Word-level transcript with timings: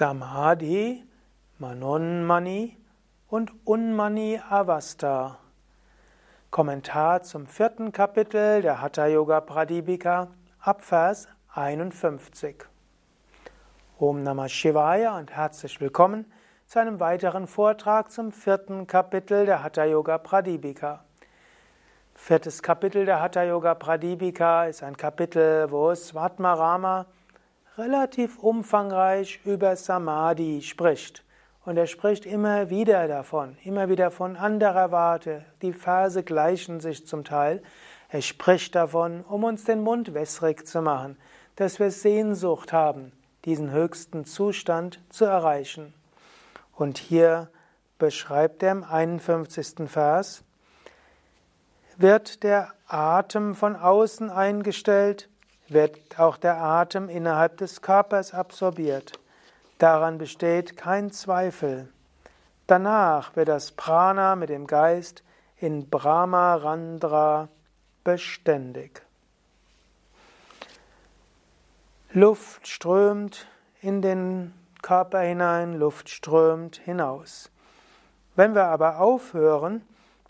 Samadhi, 0.00 1.04
Manonmani 1.58 2.74
und 3.28 3.52
Unmani 3.66 4.40
Avasta. 4.48 5.36
Kommentar 6.50 7.22
zum 7.22 7.46
vierten 7.46 7.92
Kapitel 7.92 8.62
der 8.62 8.80
Hatha 8.80 9.04
Yoga 9.08 9.42
Pradipika 9.42 10.28
ab 10.58 10.80
Vers 10.80 11.28
51. 11.54 12.64
Om 13.98 14.22
Namah 14.22 14.48
Shivaya 14.48 15.18
und 15.18 15.32
herzlich 15.32 15.78
willkommen 15.82 16.24
zu 16.64 16.78
einem 16.78 16.98
weiteren 16.98 17.46
Vortrag 17.46 18.10
zum 18.10 18.32
vierten 18.32 18.86
Kapitel 18.86 19.44
der 19.44 19.62
Hatha 19.62 19.84
Yoga 19.84 20.16
Pradipika. 20.16 21.04
Viertes 22.14 22.62
Kapitel 22.62 23.04
der 23.04 23.20
Hatha 23.20 23.42
Yoga 23.42 23.74
Pradipika 23.74 24.64
ist 24.64 24.82
ein 24.82 24.96
Kapitel, 24.96 25.70
wo 25.70 25.94
Svatmarama 25.94 27.04
relativ 27.78 28.38
umfangreich 28.38 29.40
über 29.44 29.76
Samadhi 29.76 30.62
spricht. 30.62 31.24
Und 31.64 31.76
er 31.76 31.86
spricht 31.86 32.26
immer 32.26 32.70
wieder 32.70 33.06
davon, 33.06 33.56
immer 33.64 33.88
wieder 33.88 34.10
von 34.10 34.36
anderer 34.36 34.92
Warte. 34.92 35.44
Die 35.62 35.72
Verse 35.72 36.22
gleichen 36.22 36.80
sich 36.80 37.06
zum 37.06 37.24
Teil. 37.24 37.62
Er 38.08 38.22
spricht 38.22 38.74
davon, 38.74 39.22
um 39.22 39.44
uns 39.44 39.64
den 39.64 39.82
Mund 39.82 40.14
wässrig 40.14 40.66
zu 40.66 40.82
machen, 40.82 41.16
dass 41.56 41.78
wir 41.78 41.90
Sehnsucht 41.90 42.72
haben, 42.72 43.12
diesen 43.44 43.70
höchsten 43.70 44.24
Zustand 44.24 45.00
zu 45.10 45.26
erreichen. 45.26 45.94
Und 46.74 46.98
hier 46.98 47.50
beschreibt 47.98 48.62
er 48.62 48.72
im 48.72 48.84
51. 48.84 49.88
Vers, 49.88 50.42
wird 51.98 52.42
der 52.42 52.72
Atem 52.86 53.54
von 53.54 53.76
außen 53.76 54.30
eingestellt, 54.30 55.28
wird 55.72 56.18
auch 56.18 56.36
der 56.36 56.60
Atem 56.60 57.08
innerhalb 57.08 57.58
des 57.58 57.82
Körpers 57.82 58.34
absorbiert. 58.34 59.12
Daran 59.78 60.18
besteht 60.18 60.76
kein 60.76 61.10
Zweifel. 61.10 61.88
Danach 62.66 63.34
wird 63.36 63.48
das 63.48 63.72
Prana 63.72 64.36
mit 64.36 64.48
dem 64.48 64.66
Geist 64.66 65.22
in 65.56 65.88
Brahma 65.88 66.54
Randra 66.56 67.48
beständig. 68.04 69.02
Luft 72.12 72.66
strömt 72.66 73.46
in 73.80 74.02
den 74.02 74.52
Körper 74.82 75.20
hinein, 75.20 75.74
Luft 75.74 76.08
strömt 76.08 76.76
hinaus. 76.76 77.50
Wenn 78.34 78.54
wir 78.54 78.66
aber 78.66 79.00
aufhören, 79.00 79.82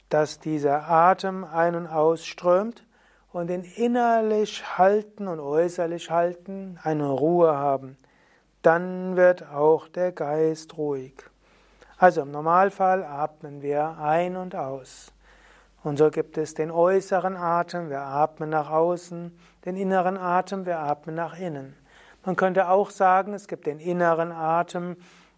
dass 0.09 0.41
dieser 0.41 0.89
Atem 0.89 1.45
ein- 1.45 1.77
und 1.77 1.87
ausströmt, 1.87 2.85
und 3.33 3.51
in 3.51 3.63
innerlich 3.63 4.79
halten 4.79 5.29
und 5.29 5.41
äußerlich 5.41 6.11
halten 6.11 6.79
eine 6.83 7.09
Ruhe 7.09 7.57
haben, 7.57 7.97
dann 8.63 9.17
wird 9.17 9.49
auch 9.49 9.89
der 9.89 10.13
Geist 10.13 10.77
ruhig. 10.77 11.15
Also 11.97 12.23
im 12.23 12.31
Normalfall 12.31 13.05
atmen 13.05 13.63
wir 13.63 13.99
ein 13.99 14.37
und 14.37 14.55
aus. 14.55 15.13
Und 15.83 15.97
so 15.97 16.11
gibt 16.11 16.37
es 16.37 16.55
den 16.55 16.71
äußeren 16.71 17.37
Atem, 17.37 17.89
wir 17.89 18.01
atmen 18.01 18.51
nach 18.51 18.71
außen, 18.71 19.39
den 19.65 19.77
inneren 19.77 20.19
Atem, 20.19 20.67
wir 20.67 20.79
atmen 20.81 21.15
nach 21.15 21.39
innen. 21.39 21.77
Man 22.25 22.37
könnte 22.37 22.69
auch 22.69 22.91
sagen, 22.91 23.33
es 23.33 23.49
gibt 23.49 23.67
den 23.67 23.79
inneren 23.79 24.31
Atem, 24.31 24.97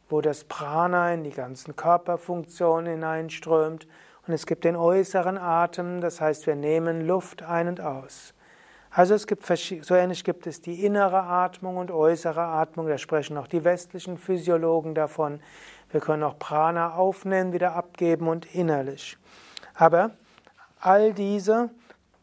wo 0.09 0.21
das 0.21 0.45
Prana 0.45 1.15
in 1.15 1.23
die 1.23 1.31
ganzen 1.31 1.77
Körperfunktionen 1.77 2.87
hineinströmt 2.87 3.87
und 4.27 4.35
es 4.35 4.47
gibt 4.47 4.65
den 4.65 4.77
äußeren 4.77 5.37
Atem, 5.37 6.01
das 6.01 6.21
heißt, 6.21 6.47
wir 6.47 6.55
nehmen 6.55 7.07
Luft 7.07 7.43
ein 7.43 7.69
und 7.69 7.81
aus. 7.81 8.35
Also 8.91 9.15
es 9.15 9.27
gibt 9.27 9.47
so 9.47 9.95
ähnlich 9.95 10.23
gibt 10.23 10.47
es 10.47 10.61
die 10.61 10.85
innere 10.85 11.23
Atmung 11.23 11.79
und 11.79 11.91
äußere 11.91 12.43
Atmung, 12.43 12.89
da 12.89 12.99
sprechen 12.99 13.39
auch 13.39 13.47
die 13.47 13.65
westlichen 13.65 14.19
Physiologen 14.19 14.95
davon. 14.95 15.41
Wir 15.91 16.01
können 16.01 16.23
auch 16.23 16.39
Prana 16.39 16.95
aufnehmen, 16.95 17.53
wieder 17.53 17.75
abgeben 17.75 18.29
und 18.29 18.55
innerlich. 18.55 19.17
Aber 19.75 20.11
all 20.79 21.15
diese 21.15 21.71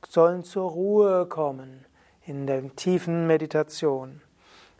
sollen 0.07 0.43
zur 0.43 0.69
Ruhe 0.69 1.25
kommen 1.25 1.85
in 2.25 2.45
der 2.45 2.75
tiefen 2.75 3.25
Meditation. 3.25 4.21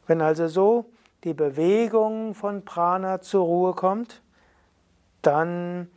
Wenn 0.06 0.22
also 0.22 0.48
so 0.48 0.86
die 1.24 1.34
Bewegung 1.34 2.36
von 2.36 2.64
Prana 2.64 3.22
zur 3.22 3.44
Ruhe 3.44 3.74
kommt, 3.74 4.22
dann 5.24 5.90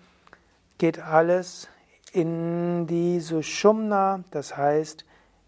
geht 0.78 0.98
alles 0.98 1.68
in 2.12 2.86
die 2.86 3.20
Sushumna, 3.20 4.24
das 4.30 4.56
heißt 4.56 5.04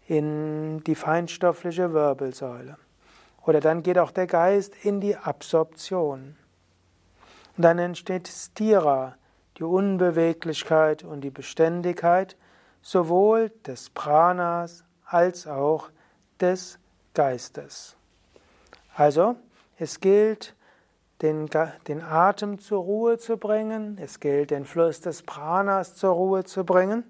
in 0.07 0.83
die 0.83 0.95
feinstoffliche 0.95 1.93
Wirbelsäule. 1.93 2.77
Oder 3.45 3.59
dann 3.59 3.83
geht 3.83 3.97
auch 3.97 4.11
der 4.11 4.27
Geist 4.27 4.73
in 4.83 5.01
die 5.01 5.15
Absorption. 5.15 6.35
Und 7.57 7.63
dann 7.63 7.79
entsteht 7.79 8.27
Stira, 8.27 9.15
die 9.57 9.63
Unbeweglichkeit 9.63 11.03
und 11.03 11.21
die 11.21 11.29
Beständigkeit 11.29 12.35
sowohl 12.81 13.51
des 13.65 13.89
Pranas 13.89 14.83
als 15.05 15.47
auch 15.47 15.89
des 16.39 16.79
Geistes. 17.13 17.95
Also, 18.95 19.35
es 19.77 19.99
gilt, 19.99 20.55
den, 21.21 21.49
den 21.87 22.01
Atem 22.01 22.59
zur 22.59 22.81
Ruhe 22.81 23.17
zu 23.17 23.37
bringen, 23.37 23.97
es 24.01 24.19
gilt, 24.19 24.51
den 24.51 24.65
Fluss 24.65 25.01
des 25.01 25.23
Pranas 25.23 25.95
zur 25.95 26.11
Ruhe 26.11 26.43
zu 26.43 26.65
bringen 26.65 27.03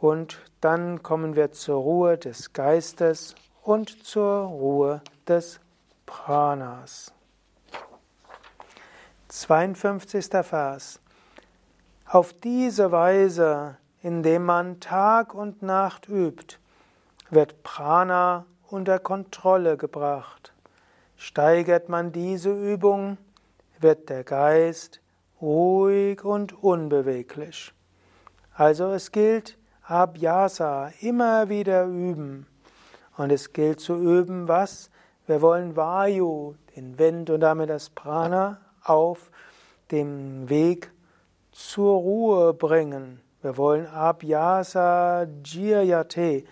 und 0.00 0.38
dann 0.60 1.02
kommen 1.02 1.36
wir 1.36 1.52
zur 1.52 1.80
Ruhe 1.80 2.18
des 2.18 2.52
Geistes 2.52 3.34
und 3.62 4.04
zur 4.04 4.44
Ruhe 4.46 5.00
des 5.28 5.60
Pranas. 6.06 7.12
52. 9.28 10.26
Vers. 10.42 11.00
Auf 12.06 12.32
diese 12.34 12.92
Weise, 12.92 13.78
indem 14.02 14.44
man 14.44 14.80
Tag 14.80 15.34
und 15.34 15.62
Nacht 15.62 16.08
übt, 16.08 16.58
wird 17.30 17.62
Prana 17.62 18.44
unter 18.68 18.98
Kontrolle 18.98 19.76
gebracht. 19.76 20.51
Steigert 21.24 21.88
man 21.88 22.10
diese 22.10 22.50
Übung, 22.50 23.16
wird 23.78 24.08
der 24.08 24.24
Geist 24.24 25.00
ruhig 25.40 26.24
und 26.24 26.64
unbeweglich. 26.64 27.72
Also 28.56 28.90
es 28.90 29.12
gilt 29.12 29.56
Abhyasa, 29.84 30.90
immer 31.00 31.48
wieder 31.48 31.84
üben. 31.84 32.48
Und 33.16 33.30
es 33.30 33.52
gilt 33.52 33.78
zu 33.78 33.94
üben, 33.94 34.48
was? 34.48 34.90
Wir 35.28 35.40
wollen 35.40 35.76
Vayu, 35.76 36.56
den 36.74 36.98
Wind 36.98 37.30
und 37.30 37.38
damit 37.38 37.70
das 37.70 37.88
Prana, 37.88 38.60
auf 38.82 39.30
dem 39.92 40.48
Weg 40.48 40.90
zur 41.52 42.00
Ruhe 42.00 42.52
bringen. 42.52 43.20
Wir 43.42 43.56
wollen 43.56 43.86
Abhyasa 43.86 45.28
Jiryate 45.44 46.42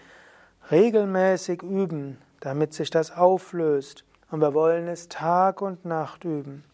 regelmäßig 0.70 1.60
üben, 1.64 2.18
damit 2.38 2.72
sich 2.72 2.90
das 2.90 3.10
auflöst. 3.10 4.04
Und 4.30 4.40
wir 4.40 4.54
wollen 4.54 4.88
es 4.88 5.08
Tag 5.08 5.60
und 5.60 5.84
Nacht 5.84 6.24
üben. 6.24 6.64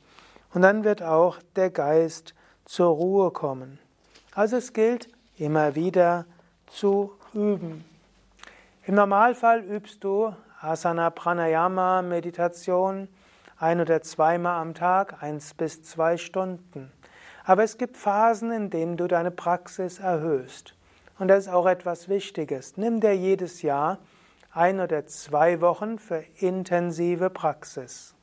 Und 0.53 0.63
dann 0.63 0.85
wird 0.85 1.03
auch 1.03 1.39
der 1.57 1.71
Geist 1.71 2.35
zur 2.65 2.89
Ruhe 2.89 3.31
kommen. 3.31 3.79
Also 4.35 4.57
es 4.57 4.73
gilt 4.73 5.09
immer 5.39 5.75
wieder 5.75 6.27
zu 6.67 7.13
üben. 7.33 7.85
Im 8.85 8.95
Normalfall 8.95 9.65
übst 9.65 10.05
du 10.05 10.35
Asana 10.61 11.11
Pranayama 11.11 12.03
Meditation 12.03 13.09
ein 13.59 13.81
oder 13.81 14.03
zweimal 14.03 14.61
am 14.61 14.75
Tag, 14.75 15.23
eins 15.23 15.55
bis 15.55 15.83
zwei 15.83 16.17
Stunden. 16.17 16.93
Aber 17.45 17.63
es 17.63 17.79
gibt 17.79 17.97
Phasen, 17.97 18.51
in 18.51 18.71
denen 18.71 18.97
du 18.97 19.07
deine 19.07 19.31
Praxis 19.31 19.99
erhöhst. 19.99 20.75
Und 21.19 21.29
das 21.29 21.47
ist 21.47 21.53
auch 21.53 21.67
etwas 21.67 22.09
Wichtiges. 22.09 22.77
Nimm 22.77 23.01
dir 23.01 23.17
jedes 23.17 23.63
Jahr 23.63 23.99
ein 24.57 24.81
oder 24.81 25.07
zwei 25.07 25.61
Wochen 25.61 25.99
für 25.99 26.25
intensive 26.39 27.29
Praxis. 27.29 28.15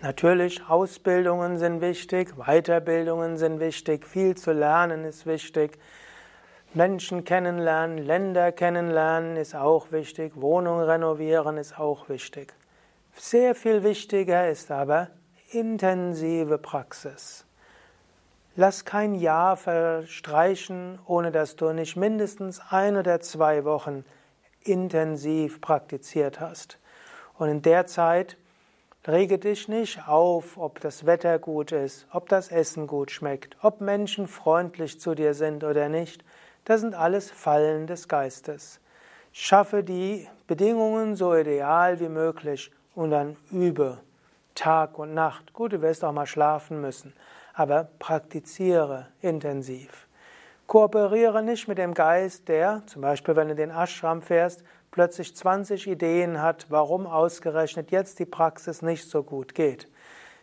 Natürlich, 0.00 0.62
Ausbildungen 0.68 1.58
sind 1.58 1.80
wichtig, 1.80 2.34
Weiterbildungen 2.36 3.36
sind 3.36 3.58
wichtig, 3.58 4.06
viel 4.06 4.36
zu 4.36 4.52
lernen 4.52 5.04
ist 5.04 5.26
wichtig, 5.26 5.78
Menschen 6.74 7.24
kennenlernen, 7.24 7.98
Länder 7.98 8.52
kennenlernen 8.52 9.36
ist 9.36 9.56
auch 9.56 9.90
wichtig, 9.90 10.32
Wohnungen 10.36 10.84
renovieren 10.84 11.56
ist 11.56 11.78
auch 11.78 12.08
wichtig. 12.08 12.52
Sehr 13.16 13.54
viel 13.54 13.82
wichtiger 13.82 14.48
ist 14.48 14.70
aber 14.70 15.08
intensive 15.50 16.58
Praxis. 16.58 17.46
Lass 18.54 18.84
kein 18.84 19.14
Jahr 19.14 19.56
verstreichen, 19.56 20.98
ohne 21.06 21.32
dass 21.32 21.56
du 21.56 21.72
nicht 21.72 21.96
mindestens 21.96 22.60
ein 22.70 22.96
oder 22.96 23.20
zwei 23.20 23.64
Wochen 23.64 24.04
intensiv 24.68 25.60
praktiziert 25.60 26.40
hast. 26.40 26.78
Und 27.38 27.48
in 27.48 27.62
der 27.62 27.86
Zeit 27.86 28.36
rege 29.06 29.38
dich 29.38 29.68
nicht 29.68 30.06
auf, 30.08 30.58
ob 30.58 30.80
das 30.80 31.06
Wetter 31.06 31.38
gut 31.38 31.72
ist, 31.72 32.06
ob 32.12 32.28
das 32.28 32.50
Essen 32.50 32.86
gut 32.86 33.10
schmeckt, 33.10 33.56
ob 33.62 33.80
Menschen 33.80 34.26
freundlich 34.26 35.00
zu 35.00 35.14
dir 35.14 35.34
sind 35.34 35.64
oder 35.64 35.88
nicht. 35.88 36.24
Das 36.64 36.80
sind 36.80 36.94
alles 36.94 37.30
Fallen 37.30 37.86
des 37.86 38.08
Geistes. 38.08 38.80
Schaffe 39.32 39.84
die 39.84 40.26
Bedingungen 40.46 41.14
so 41.14 41.34
ideal 41.34 42.00
wie 42.00 42.08
möglich 42.08 42.72
und 42.94 43.10
dann 43.10 43.36
übe. 43.52 43.98
Tag 44.54 44.98
und 44.98 45.14
Nacht. 45.14 45.52
Gut, 45.52 45.74
du 45.74 45.82
wirst 45.82 46.02
auch 46.02 46.12
mal 46.12 46.26
schlafen 46.26 46.80
müssen, 46.80 47.12
aber 47.52 47.88
praktiziere 47.98 49.08
intensiv. 49.20 50.05
Kooperiere 50.66 51.44
nicht 51.44 51.68
mit 51.68 51.78
dem 51.78 51.94
Geist, 51.94 52.48
der, 52.48 52.82
zum 52.86 53.02
Beispiel 53.02 53.36
wenn 53.36 53.48
du 53.48 53.54
den 53.54 53.70
Ashram 53.70 54.20
fährst, 54.20 54.64
plötzlich 54.90 55.36
20 55.36 55.86
Ideen 55.86 56.42
hat, 56.42 56.66
warum 56.70 57.06
ausgerechnet 57.06 57.92
jetzt 57.92 58.18
die 58.18 58.24
Praxis 58.24 58.82
nicht 58.82 59.08
so 59.08 59.22
gut 59.22 59.54
geht. 59.54 59.88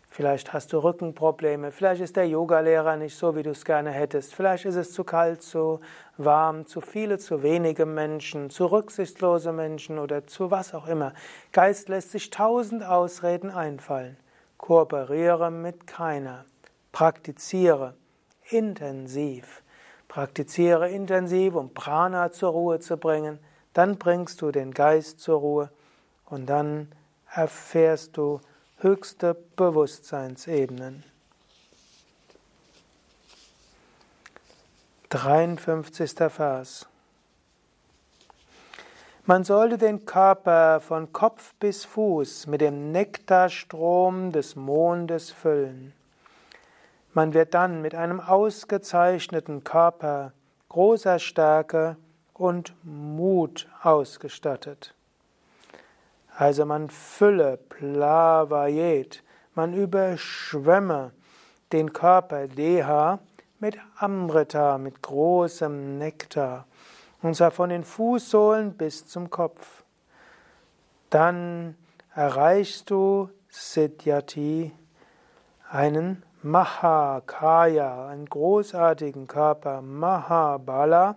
Vielleicht 0.07 0.53
hast 0.53 0.71
du 0.71 0.77
Rückenprobleme, 0.77 1.71
vielleicht 1.71 2.01
ist 2.01 2.15
der 2.15 2.27
Yogalehrer 2.27 2.95
nicht 2.97 3.17
so, 3.17 3.35
wie 3.35 3.41
du 3.41 3.49
es 3.49 3.65
gerne 3.65 3.89
hättest, 3.89 4.35
vielleicht 4.35 4.63
ist 4.65 4.75
es 4.75 4.93
zu 4.93 5.03
kalt, 5.03 5.41
zu 5.41 5.81
warm, 6.17 6.67
zu 6.67 6.81
viele, 6.81 7.17
zu 7.17 7.41
wenige 7.41 7.87
Menschen, 7.87 8.51
zu 8.51 8.67
rücksichtslose 8.67 9.51
Menschen 9.51 9.97
oder 9.97 10.27
zu 10.27 10.51
was 10.51 10.75
auch 10.75 10.87
immer. 10.87 11.13
Geist 11.51 11.89
lässt 11.89 12.11
sich 12.11 12.29
tausend 12.29 12.85
Ausreden 12.85 13.49
einfallen. 13.49 14.15
Kooperiere 14.57 15.49
mit 15.49 15.87
keiner. 15.87 16.45
Praktiziere 16.91 17.95
intensiv. 18.51 19.62
Praktiziere 20.13 20.92
intensiv, 20.92 21.56
um 21.56 21.74
Prana 21.74 22.31
zur 22.31 22.51
Ruhe 22.51 22.80
zu 22.80 22.98
bringen. 22.98 23.39
Dann 23.74 23.98
bringst 23.98 24.44
du 24.44 24.51
den 24.51 24.71
Geist 24.71 25.19
zur 25.19 25.39
Ruhe 25.39 25.71
und 26.27 26.45
dann 26.45 26.92
erfährst 27.33 28.15
du 28.15 28.39
höchste 28.77 29.33
Bewusstseinsebenen. 29.56 31.04
53. 35.10 36.12
Vers. 36.30 36.86
Man 39.25 39.44
sollte 39.44 39.80
den 39.80 40.06
Körper 40.06 40.80
von 40.80 41.12
Kopf 41.12 41.56
bis 41.56 41.86
Fuß 41.86 42.45
mit 42.45 42.62
dem 42.62 42.92
Nektarstrom 42.92 44.31
des 44.31 44.56
Mondes 44.56 45.31
füllen. 45.31 45.92
Man 47.13 47.33
wird 47.33 47.54
dann 47.54 47.81
mit 47.81 47.94
einem 47.94 48.19
ausgezeichneten 48.19 49.63
Körper 49.63 50.33
großer 50.69 51.19
Stärke 51.19 51.98
und 52.33 52.74
Mut 52.83 53.69
ausgestattet. 53.83 54.95
Also 56.36 56.65
man 56.65 56.89
fülle, 56.89 57.57
plavayet, 57.57 59.24
man 59.54 59.74
überschwemme 59.74 61.12
den 61.71 61.94
Körper 61.94 62.48
Deha 62.48 63.19
mit 63.59 63.77
Amrita, 63.98 64.80
mit 64.80 65.04
großem 65.04 66.00
Nektar, 66.00 66.66
und 67.21 67.36
zwar 67.36 67.51
von 67.51 67.69
den 67.69 67.83
Fußsohlen 67.83 68.74
bis 68.74 69.06
zum 69.06 69.30
Kopf. 69.30 69.83
Dann 71.12 71.77
erreichst 72.16 72.89
du 72.89 73.30
Siddhyati, 73.50 74.74
einen 75.69 76.24
Mahakaya, 76.44 78.10
einen 78.10 78.25
großartigen 78.25 79.28
Körper, 79.28 79.81
Mahabala, 79.81 81.16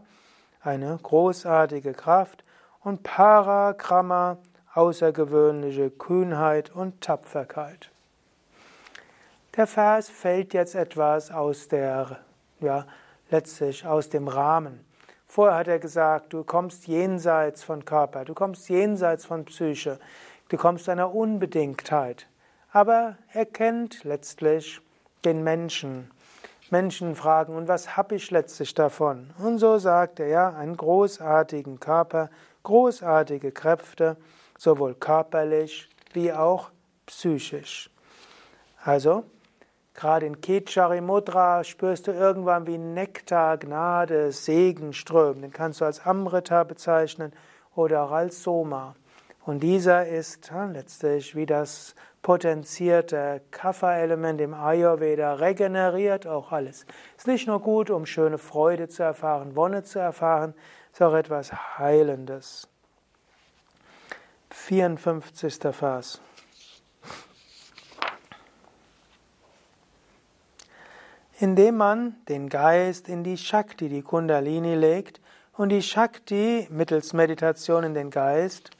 eine 0.62 0.98
großartige 1.02 1.94
Kraft 1.94 2.44
und 2.84 3.02
Parakrama, 3.02 4.38
außergewöhnliche 4.72 5.90
Kühnheit 5.90 6.70
und 6.70 7.00
Tapferkeit. 7.00 7.90
Der 9.56 9.66
Vers 9.66 10.08
fällt 10.08 10.54
jetzt 10.54 10.76
etwas 10.76 11.32
aus 11.32 11.66
der, 11.66 12.20
ja, 12.60 12.86
letztlich 13.28 13.84
aus 13.84 14.08
dem 14.08 14.28
Rahmen. 14.28 14.84
Vorher 15.26 15.58
hat 15.58 15.66
er 15.66 15.80
gesagt, 15.80 16.32
du 16.34 16.44
kommst 16.44 16.86
jenseits 16.86 17.64
von 17.64 17.84
Körper, 17.84 18.24
du 18.24 18.34
kommst 18.34 18.68
jenseits 18.68 19.26
von 19.26 19.44
Psyche, 19.46 19.98
du 20.50 20.56
kommst 20.56 20.88
einer 20.88 21.12
Unbedingtheit. 21.12 22.28
Aber 22.70 23.16
er 23.32 23.46
kennt 23.46 24.04
letztlich 24.04 24.80
den 25.26 25.42
Menschen. 25.44 26.10
Menschen 26.70 27.14
fragen, 27.14 27.54
und 27.54 27.68
was 27.68 27.96
habe 27.96 28.14
ich 28.14 28.30
letztlich 28.30 28.74
davon? 28.74 29.30
Und 29.38 29.58
so 29.58 29.78
sagt 29.78 30.20
er, 30.20 30.28
ja, 30.28 30.50
einen 30.50 30.76
großartigen 30.76 31.78
Körper, 31.78 32.30
großartige 32.62 33.52
Kräfte, 33.52 34.16
sowohl 34.58 34.94
körperlich 34.94 35.88
wie 36.12 36.32
auch 36.32 36.70
psychisch. 37.06 37.90
Also, 38.82 39.24
gerade 39.94 40.26
in 40.26 40.40
Kechari 40.40 41.00
Mudra 41.00 41.62
spürst 41.62 42.06
du 42.06 42.12
irgendwann 42.12 42.66
wie 42.66 42.78
Nektar, 42.78 43.58
Gnade, 43.58 44.32
Segen 44.32 44.92
strömen. 44.92 45.42
Den 45.42 45.52
kannst 45.52 45.80
du 45.80 45.84
als 45.84 46.04
Amrita 46.04 46.64
bezeichnen 46.64 47.32
oder 47.74 48.04
auch 48.04 48.12
als 48.12 48.42
Soma. 48.42 48.94
Und 49.44 49.60
dieser 49.60 50.06
ist 50.06 50.50
letztlich 50.72 51.36
wie 51.36 51.46
das 51.46 51.94
potenzierte 52.26 53.40
Kapha-Element 53.52 54.40
im 54.40 54.52
Ayurveda, 54.52 55.34
regeneriert 55.34 56.26
auch 56.26 56.50
alles. 56.50 56.84
Ist 57.16 57.28
nicht 57.28 57.46
nur 57.46 57.60
gut, 57.60 57.88
um 57.88 58.04
schöne 58.04 58.36
Freude 58.36 58.88
zu 58.88 59.04
erfahren, 59.04 59.54
Wonne 59.54 59.84
zu 59.84 60.00
erfahren, 60.00 60.52
ist 60.92 61.00
auch 61.00 61.14
etwas 61.14 61.52
Heilendes. 61.78 62.66
54. 64.50 65.56
Vers. 65.70 66.20
Indem 71.38 71.76
man 71.76 72.16
den 72.28 72.48
Geist 72.48 73.08
in 73.08 73.22
die 73.22 73.38
Shakti, 73.38 73.88
die 73.88 74.02
Kundalini 74.02 74.74
legt, 74.74 75.20
und 75.52 75.68
die 75.68 75.80
Shakti 75.80 76.66
mittels 76.72 77.12
Meditation 77.12 77.84
in 77.84 77.94
den 77.94 78.10
Geist, 78.10 78.70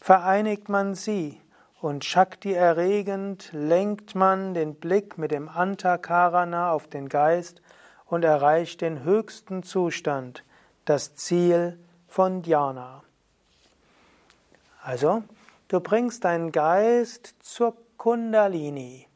vereinigt 0.00 0.68
man 0.68 0.96
sie 0.96 1.40
und 1.80 2.04
Shakti 2.04 2.52
erregend 2.52 3.50
lenkt 3.52 4.14
man 4.14 4.52
den 4.52 4.74
Blick 4.74 5.16
mit 5.16 5.30
dem 5.30 5.48
Antakarana 5.48 6.72
auf 6.72 6.88
den 6.88 7.08
Geist 7.08 7.62
und 8.06 8.22
erreicht 8.22 8.82
den 8.82 9.02
höchsten 9.02 9.62
Zustand, 9.62 10.44
das 10.84 11.14
Ziel 11.14 11.78
von 12.06 12.42
Dhyana. 12.42 13.02
Also, 14.82 15.22
du 15.68 15.80
bringst 15.80 16.24
deinen 16.24 16.52
Geist 16.52 17.34
zur 17.40 17.76
Kundalini, 17.96 19.06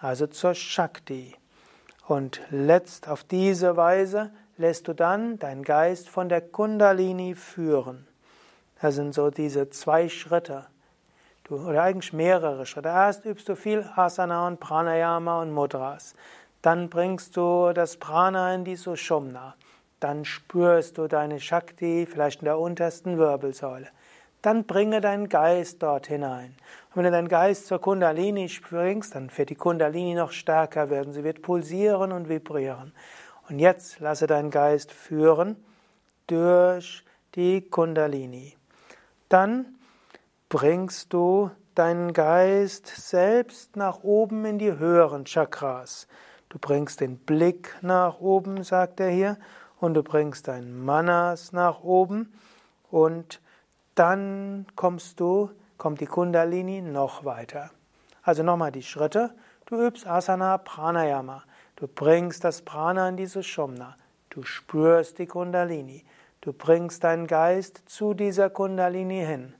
also 0.00 0.26
zur 0.26 0.54
Shakti. 0.54 1.34
Und 2.06 2.40
letzt 2.50 3.08
auf 3.08 3.22
diese 3.22 3.76
Weise 3.76 4.30
lässt 4.56 4.88
du 4.88 4.94
dann 4.94 5.38
deinen 5.38 5.62
Geist 5.62 6.08
von 6.08 6.30
der 6.30 6.40
Kundalini 6.40 7.34
führen. 7.34 8.06
Das 8.80 8.94
sind 8.94 9.12
so 9.12 9.30
diese 9.30 9.68
zwei 9.70 10.08
Schritte. 10.08 10.66
Du, 11.48 11.56
oder 11.56 11.82
eigentlich 11.82 12.12
mehrere 12.12 12.66
Schritte. 12.66 12.88
Erst 12.88 13.24
übst 13.24 13.48
du 13.48 13.56
viel 13.56 13.88
Asana 13.96 14.46
und 14.46 14.60
Pranayama 14.60 15.42
und 15.42 15.52
Mudras. 15.52 16.14
Dann 16.62 16.90
bringst 16.90 17.36
du 17.36 17.72
das 17.72 17.96
Prana 17.96 18.54
in 18.54 18.64
die 18.64 18.76
Sushumna. 18.76 19.54
Dann 20.00 20.24
spürst 20.24 20.98
du 20.98 21.08
deine 21.08 21.40
Shakti, 21.40 22.06
vielleicht 22.10 22.42
in 22.42 22.46
der 22.46 22.58
untersten 22.58 23.18
Wirbelsäule 23.18 23.88
dann 24.42 24.64
bringe 24.64 25.00
deinen 25.00 25.28
Geist 25.28 25.82
dort 25.82 26.06
hinein. 26.06 26.54
Und 26.90 26.96
wenn 26.96 27.04
du 27.04 27.10
deinen 27.10 27.28
Geist 27.28 27.66
zur 27.66 27.80
Kundalini 27.80 28.50
bringst, 28.68 29.14
dann 29.14 29.30
wird 29.36 29.50
die 29.50 29.54
Kundalini 29.54 30.14
noch 30.14 30.32
stärker 30.32 30.90
werden. 30.90 31.12
Sie 31.12 31.24
wird 31.24 31.42
pulsieren 31.42 32.12
und 32.12 32.28
vibrieren. 32.28 32.92
Und 33.48 33.58
jetzt 33.58 34.00
lasse 34.00 34.26
deinen 34.26 34.50
Geist 34.50 34.92
führen 34.92 35.56
durch 36.26 37.04
die 37.34 37.62
Kundalini. 37.62 38.56
Dann 39.28 39.77
bringst 40.48 41.12
du 41.12 41.50
deinen 41.74 42.12
Geist 42.12 42.86
selbst 42.86 43.76
nach 43.76 44.02
oben 44.02 44.44
in 44.44 44.58
die 44.58 44.78
höheren 44.78 45.24
Chakras. 45.26 46.08
Du 46.48 46.58
bringst 46.58 47.00
den 47.00 47.18
Blick 47.18 47.76
nach 47.82 48.20
oben, 48.20 48.64
sagt 48.64 49.00
er 49.00 49.10
hier, 49.10 49.36
und 49.78 49.94
du 49.94 50.02
bringst 50.02 50.48
dein 50.48 50.84
Manas 50.84 51.52
nach 51.52 51.82
oben 51.82 52.32
und 52.90 53.40
dann 53.94 54.66
kommst 54.74 55.20
du, 55.20 55.50
kommt 55.76 56.00
die 56.00 56.06
Kundalini 56.06 56.80
noch 56.80 57.24
weiter. 57.24 57.70
Also 58.22 58.42
nochmal 58.42 58.72
die 58.72 58.82
Schritte. 58.82 59.34
Du 59.66 59.80
übst 59.80 60.06
Asana 60.06 60.58
Pranayama. 60.58 61.42
Du 61.76 61.86
bringst 61.86 62.42
das 62.42 62.62
Prana 62.62 63.08
in 63.10 63.16
diese 63.16 63.42
Shumna. 63.42 63.96
Du 64.30 64.42
spürst 64.42 65.18
die 65.18 65.26
Kundalini. 65.26 66.04
Du 66.40 66.52
bringst 66.52 67.04
deinen 67.04 67.26
Geist 67.26 67.82
zu 67.86 68.14
dieser 68.14 68.50
Kundalini 68.50 69.24
hin. 69.24 69.54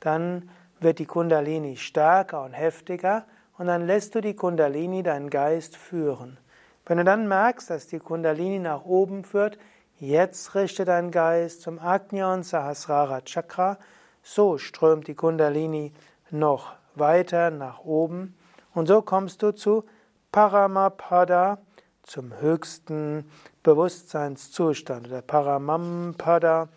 Dann 0.00 0.50
wird 0.80 0.98
die 0.98 1.06
Kundalini 1.06 1.76
stärker 1.76 2.42
und 2.42 2.52
heftiger 2.52 3.24
und 3.58 3.66
dann 3.66 3.86
lässt 3.86 4.14
du 4.14 4.20
die 4.20 4.34
Kundalini 4.34 5.02
deinen 5.02 5.30
Geist 5.30 5.76
führen. 5.76 6.38
Wenn 6.86 6.98
du 6.98 7.04
dann 7.04 7.28
merkst, 7.28 7.70
dass 7.70 7.86
die 7.86 7.98
Kundalini 7.98 8.58
nach 8.58 8.84
oben 8.84 9.24
führt, 9.24 9.58
Jetzt 10.00 10.54
richte 10.54 10.86
dein 10.86 11.10
Geist 11.10 11.60
zum 11.60 11.78
Agnya 11.78 12.32
und 12.32 12.42
Sahasrara 12.42 13.20
Chakra. 13.20 13.76
So 14.22 14.56
strömt 14.56 15.08
die 15.08 15.14
Kundalini 15.14 15.92
noch 16.30 16.72
weiter 16.94 17.50
nach 17.50 17.80
oben. 17.80 18.34
Und 18.72 18.86
so 18.86 19.02
kommst 19.02 19.42
du 19.42 19.52
zu 19.52 19.84
Paramapada, 20.32 21.58
zum 22.02 22.32
höchsten 22.40 23.30
Bewusstseinszustand 23.62 25.08
oder 25.08 25.20
Paramampada, 25.20 26.70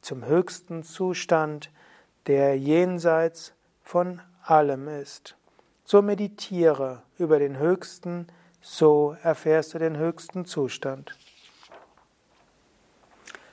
zum 0.00 0.24
höchsten 0.24 0.82
Zustand, 0.82 1.70
der 2.26 2.58
jenseits 2.58 3.54
von 3.82 4.20
allem 4.42 4.88
ist. 4.88 5.36
So 5.84 6.02
meditiere 6.02 7.02
über 7.18 7.38
den 7.38 7.58
Höchsten, 7.58 8.26
so 8.60 9.16
erfährst 9.22 9.74
du 9.74 9.78
den 9.78 9.96
höchsten 9.96 10.44
Zustand. 10.44 11.16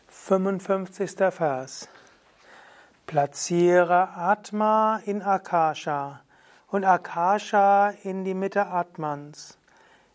55. 0.07 1.11
Vers. 1.31 1.89
Platziere 3.05 4.09
Atma 4.15 5.01
in 5.05 5.21
Akasha 5.21 6.21
und 6.69 6.85
Akasha 6.85 7.89
in 8.03 8.23
die 8.23 8.33
Mitte 8.33 8.67
Atmans. 8.67 9.57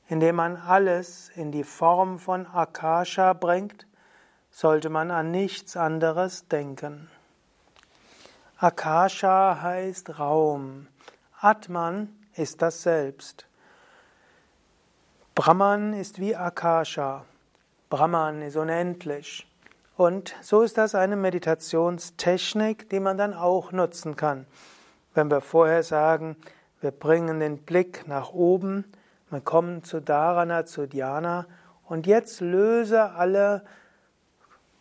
Indem 0.09 0.37
man 0.37 0.57
alles 0.57 1.31
in 1.37 1.53
die 1.53 1.65
Form 1.65 2.19
von 2.19 2.47
Akasha 2.47 3.35
bringt, 3.35 3.87
sollte 4.51 4.89
man 4.89 5.11
an 5.11 5.31
nichts 5.31 5.77
anderes 5.77 6.49
denken. 6.49 7.11
Akasha 8.61 9.63
heißt 9.63 10.19
Raum. 10.19 10.89
Atman 11.41 12.09
ist 12.35 12.61
das 12.61 12.83
Selbst. 12.83 13.47
Brahman 15.37 15.93
ist 15.93 16.19
wie 16.19 16.35
Akasha. 16.35 17.25
Brahman 17.89 18.43
ist 18.43 18.57
unendlich. 18.57 19.47
Und 19.97 20.35
so 20.43 20.63
ist 20.63 20.77
das 20.77 20.97
eine 20.97 21.15
Meditationstechnik, 21.15 22.91
die 22.91 22.99
man 22.99 23.17
dann 23.17 23.33
auch 23.33 23.71
nutzen 23.71 24.17
kann. 24.17 24.45
Wenn 25.15 25.31
wir 25.31 25.41
vorher 25.41 25.85
sagen, 25.85 26.35
wir 26.81 26.91
bringen 26.91 27.39
den 27.39 27.59
Blick 27.59 28.09
nach 28.09 28.33
oben, 28.33 28.93
wir 29.31 29.41
kommen 29.41 29.85
zu 29.85 30.01
Dharana, 30.01 30.67
zu 30.67 30.89
Dhyana 30.89 31.47
und 31.85 32.09
jetzt 32.09 32.41
löse 32.41 33.13
alle, 33.13 33.63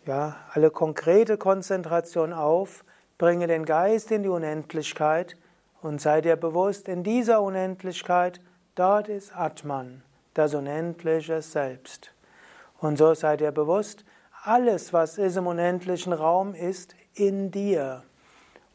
ja, 0.08 0.36
alle 0.52 0.72
konkrete 0.72 1.38
Konzentration 1.38 2.34
auf 2.34 2.84
Bringe 3.18 3.48
den 3.48 3.66
Geist 3.66 4.12
in 4.12 4.24
die 4.24 4.30
Unendlichkeit 4.30 5.36
und 5.82 6.00
sei 6.00 6.22
dir 6.22 6.36
bewusst, 6.36 6.88
in 6.88 7.04
dieser 7.04 7.42
Unendlichkeit, 7.42 8.40
dort 8.76 9.08
ist 9.08 9.36
Atman, 9.36 10.04
das 10.34 10.54
unendliche 10.54 11.42
Selbst. 11.42 12.12
Und 12.80 12.98
so 12.98 13.14
sei 13.16 13.38
dir 13.38 13.52
bewusst, 13.52 14.06
alles, 14.44 14.94
was 14.94 15.18
ist 15.18 15.36
im 15.36 15.48
unendlichen 15.48 16.14
Raum, 16.14 16.54
ist 16.54 16.96
in 17.16 17.50
dir. 17.50 18.04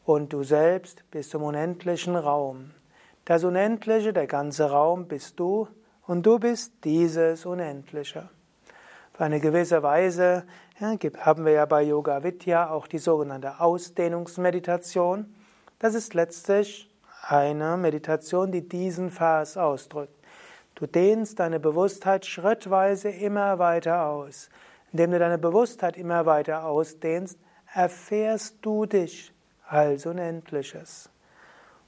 Und 0.05 0.33
du 0.33 0.43
selbst 0.43 1.09
bist 1.09 1.33
im 1.33 1.43
unendlichen 1.43 2.17
Raum. 2.17 2.71
Das 3.25 3.45
Unendliche, 3.45 4.11
der 4.11 4.27
ganze 4.27 4.69
Raum 4.69 5.07
bist 5.07 5.39
du 5.39 5.69
und 6.05 6.25
du 6.25 6.39
bist 6.39 6.73
dieses 6.83 7.45
Unendliche. 7.45 8.29
Auf 9.13 9.21
eine 9.21 9.39
gewisse 9.39 9.81
Weise 9.81 10.43
ja, 10.83 10.97
haben 11.19 11.45
wir 11.45 11.53
ja 11.53 11.65
bei 11.65 11.81
Yoga 11.83 12.23
Vidya 12.23 12.69
auch 12.69 12.87
die 12.87 12.97
sogenannte 12.97 13.61
Ausdehnungsmeditation. 13.61 15.33
Das 15.79 15.95
ist 15.95 16.13
letztlich 16.13 16.89
eine 17.21 17.77
Meditation, 17.77 18.51
die 18.51 18.67
diesen 18.67 19.09
Vers 19.09 19.55
ausdrückt. 19.55 20.13
Du 20.75 20.85
dehnst 20.85 21.39
deine 21.39 21.59
Bewusstheit 21.61 22.25
schrittweise 22.25 23.09
immer 23.09 23.59
weiter 23.59 24.07
aus. 24.07 24.49
Indem 24.91 25.11
du 25.11 25.19
deine 25.19 25.37
Bewusstheit 25.37 25.95
immer 25.95 26.25
weiter 26.25 26.65
ausdehnst, 26.65 27.37
erfährst 27.73 28.57
du 28.61 28.85
dich 28.85 29.33
als 29.65 30.05
Unendliches. 30.05 31.09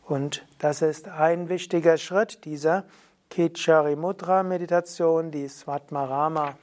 Und 0.06 0.46
das 0.60 0.82
ist 0.82 1.10
ein 1.10 1.50
wichtiger 1.50 1.98
Schritt 1.98 2.46
dieser 2.46 2.86
Kichari 3.30 3.96
Mudra 3.96 4.44
Meditation, 4.44 5.32
die 5.32 5.50
Svatmarama 5.50 6.56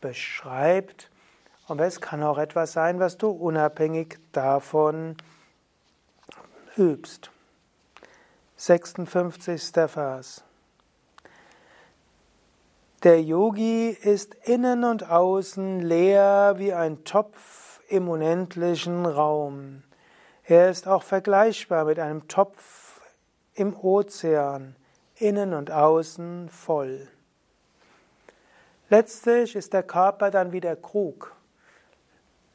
beschreibt. 0.00 1.10
Aber 1.70 1.86
es 1.86 2.00
kann 2.00 2.24
auch 2.24 2.38
etwas 2.38 2.72
sein, 2.72 2.98
was 2.98 3.16
du 3.16 3.30
unabhängig 3.30 4.18
davon 4.32 5.16
übst. 6.76 7.30
56. 8.56 9.70
Vers. 9.86 10.42
Der 13.04 13.22
Yogi 13.22 13.90
ist 13.90 14.34
innen 14.48 14.82
und 14.82 15.08
außen 15.08 15.78
leer 15.78 16.54
wie 16.56 16.74
ein 16.74 17.04
Topf 17.04 17.80
im 17.88 18.08
unendlichen 18.08 19.06
Raum. 19.06 19.84
Er 20.42 20.70
ist 20.70 20.88
auch 20.88 21.04
vergleichbar 21.04 21.84
mit 21.84 22.00
einem 22.00 22.26
Topf 22.26 23.00
im 23.54 23.76
Ozean, 23.76 24.74
innen 25.14 25.54
und 25.54 25.70
außen 25.70 26.48
voll. 26.48 27.06
Letztlich 28.88 29.54
ist 29.54 29.72
der 29.72 29.84
Körper 29.84 30.32
dann 30.32 30.50
wie 30.50 30.60
der 30.60 30.74
Krug. 30.74 31.36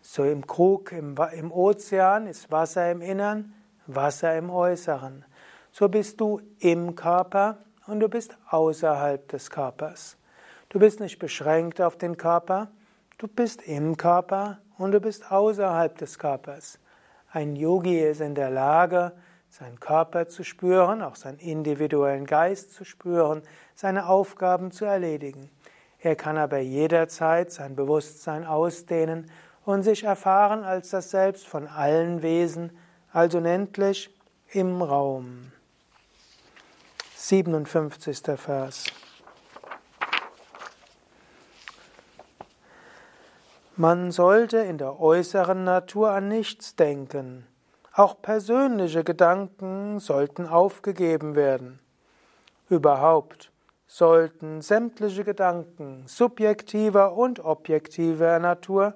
So 0.08 0.24
im 0.24 0.46
Krug, 0.46 0.92
im, 0.92 1.16
im 1.34 1.52
Ozean 1.52 2.28
ist 2.28 2.52
Wasser 2.52 2.92
im 2.92 3.02
Innern, 3.02 3.56
Wasser 3.88 4.38
im 4.38 4.52
Äußeren. 4.52 5.26
So 5.72 5.90
bist 5.90 6.22
du 6.22 6.42
im 6.60 6.94
Körper 6.94 7.58
und 7.88 8.02
du 8.02 8.08
bist 8.08 8.38
außerhalb 8.52 9.28
des 9.28 9.50
Körpers. 9.50 10.16
Du 10.70 10.78
bist 10.78 11.00
nicht 11.00 11.18
beschränkt 11.18 11.82
auf 11.82 11.98
den 11.98 12.18
Körper, 12.18 12.70
du 13.18 13.28
bist 13.28 13.64
im 13.64 13.98
Körper 13.98 14.60
und 14.78 14.92
du 14.92 15.00
bist 15.00 15.32
außerhalb 15.32 15.98
des 15.98 16.20
Körpers. 16.20 16.78
Ein 17.32 17.56
Yogi 17.56 18.00
ist 18.00 18.22
in 18.22 18.36
der 18.36 18.52
Lage, 18.52 19.12
seinen 19.50 19.80
Körper 19.80 20.28
zu 20.28 20.44
spüren, 20.44 21.02
auch 21.02 21.16
seinen 21.16 21.40
individuellen 21.40 22.28
Geist 22.28 22.74
zu 22.74 22.84
spüren, 22.86 23.42
seine 23.74 24.08
Aufgaben 24.08 24.70
zu 24.70 24.86
erledigen. 24.86 25.50
Er 25.98 26.16
kann 26.16 26.38
aber 26.38 26.60
jederzeit 26.60 27.52
sein 27.52 27.76
Bewusstsein 27.76 28.46
ausdehnen 28.46 29.32
und 29.66 29.84
sich 29.84 30.04
erfahren 30.04 30.64
als 30.64 30.92
das 30.92 31.10
Selbst 31.12 31.48
von 31.48 31.68
allen 31.68 32.22
Wesen, 32.22 32.78
also 33.12 33.40
unendlich 33.40 34.10
im 34.52 34.82
Raum. 34.82 35.52
57. 37.16 38.20
Vers. 38.38 38.86
Man 43.76 44.12
sollte 44.12 44.60
in 44.60 44.78
der 44.78 45.02
äußeren 45.02 45.64
Natur 45.64 46.12
an 46.12 46.30
nichts 46.30 46.76
denken. 46.76 47.46
Auch 47.92 48.22
persönliche 48.22 49.04
Gedanken 49.04 50.00
sollten 50.00 50.46
aufgegeben 50.48 51.36
werden. 51.36 51.80
Überhaupt 52.70 53.52
sollten 53.88 54.62
sämtliche 54.62 55.24
Gedanken 55.24 56.04
subjektiver 56.06 57.14
und 57.14 57.44
objektiver 57.44 58.40
Natur 58.40 58.94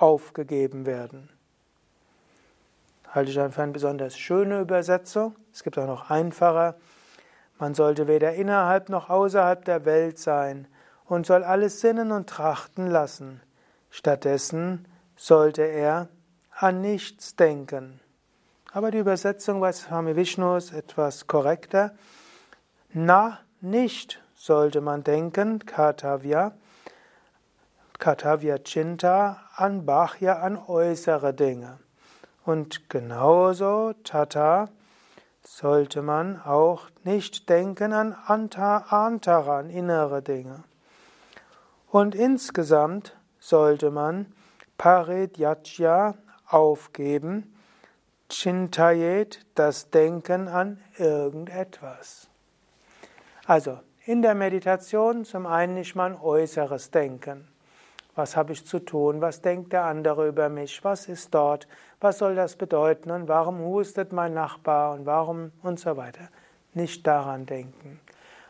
aufgegeben 0.00 0.86
werden. 0.86 1.28
Halte 3.08 3.30
ich 3.30 3.52
für 3.52 3.62
eine 3.62 3.72
besonders 3.72 4.16
schöne 4.16 4.60
Übersetzung. 4.60 5.34
Es 5.52 5.62
gibt 5.62 5.76
auch 5.78 5.86
noch 5.86 6.10
einfacher. 6.10 6.76
Man 7.58 7.74
sollte 7.74 8.06
weder 8.06 8.34
innerhalb 8.34 8.88
noch 8.88 9.10
außerhalb 9.10 9.64
der 9.64 9.84
Welt 9.84 10.18
sein 10.18 10.68
und 11.06 11.26
soll 11.26 11.42
alles 11.42 11.80
sinnen 11.80 12.12
und 12.12 12.28
trachten 12.28 12.86
lassen. 12.86 13.42
Stattdessen 13.90 14.86
sollte 15.16 15.62
er 15.62 16.08
an 16.50 16.80
nichts 16.80 17.34
denken. 17.34 18.00
Aber 18.72 18.92
die 18.92 18.98
Übersetzung 18.98 19.60
bei 19.60 19.72
Swami 19.72 20.14
Vishnu 20.14 20.56
ist 20.56 20.72
etwas 20.72 21.26
korrekter. 21.26 21.92
Na 22.92 23.40
nicht 23.60 24.22
sollte 24.34 24.80
man 24.80 25.02
denken, 25.02 25.58
Kartavya, 25.66 26.52
Kartavya 27.98 28.58
Chinta, 28.58 29.49
an 29.60 29.84
Bhaya, 29.86 30.40
an 30.40 30.56
äußere 30.56 31.34
Dinge. 31.34 31.78
Und 32.44 32.88
genauso, 32.88 33.92
Tata, 34.04 34.68
sollte 35.42 36.02
man 36.02 36.40
auch 36.42 36.88
nicht 37.04 37.48
denken 37.48 37.92
an 37.92 38.16
Anta, 38.26 38.78
Antara, 38.88 39.58
an 39.58 39.70
innere 39.70 40.22
Dinge. 40.22 40.64
Und 41.90 42.14
insgesamt 42.14 43.16
sollte 43.38 43.90
man 43.90 44.32
Paridyatya 44.78 46.14
aufgeben, 46.46 47.54
Chintayet, 48.30 49.44
das 49.54 49.90
Denken 49.90 50.48
an 50.48 50.80
irgendetwas. 50.96 52.28
Also 53.46 53.80
in 54.04 54.22
der 54.22 54.34
Meditation 54.34 55.24
zum 55.24 55.46
einen 55.46 55.74
nicht 55.74 55.94
mal 55.96 56.14
äußeres 56.14 56.90
Denken. 56.90 57.49
Was 58.14 58.36
habe 58.36 58.52
ich 58.52 58.66
zu 58.66 58.80
tun? 58.80 59.20
Was 59.20 59.40
denkt 59.40 59.72
der 59.72 59.84
andere 59.84 60.28
über 60.28 60.48
mich? 60.48 60.82
Was 60.84 61.08
ist 61.08 61.34
dort? 61.34 61.68
Was 62.00 62.18
soll 62.18 62.34
das 62.34 62.56
bedeuten? 62.56 63.10
Und 63.10 63.28
warum 63.28 63.60
hustet 63.60 64.12
mein 64.12 64.34
Nachbar? 64.34 64.94
Und 64.94 65.06
warum? 65.06 65.52
Und 65.62 65.78
so 65.78 65.96
weiter. 65.96 66.28
Nicht 66.74 67.06
daran 67.06 67.46
denken. 67.46 68.00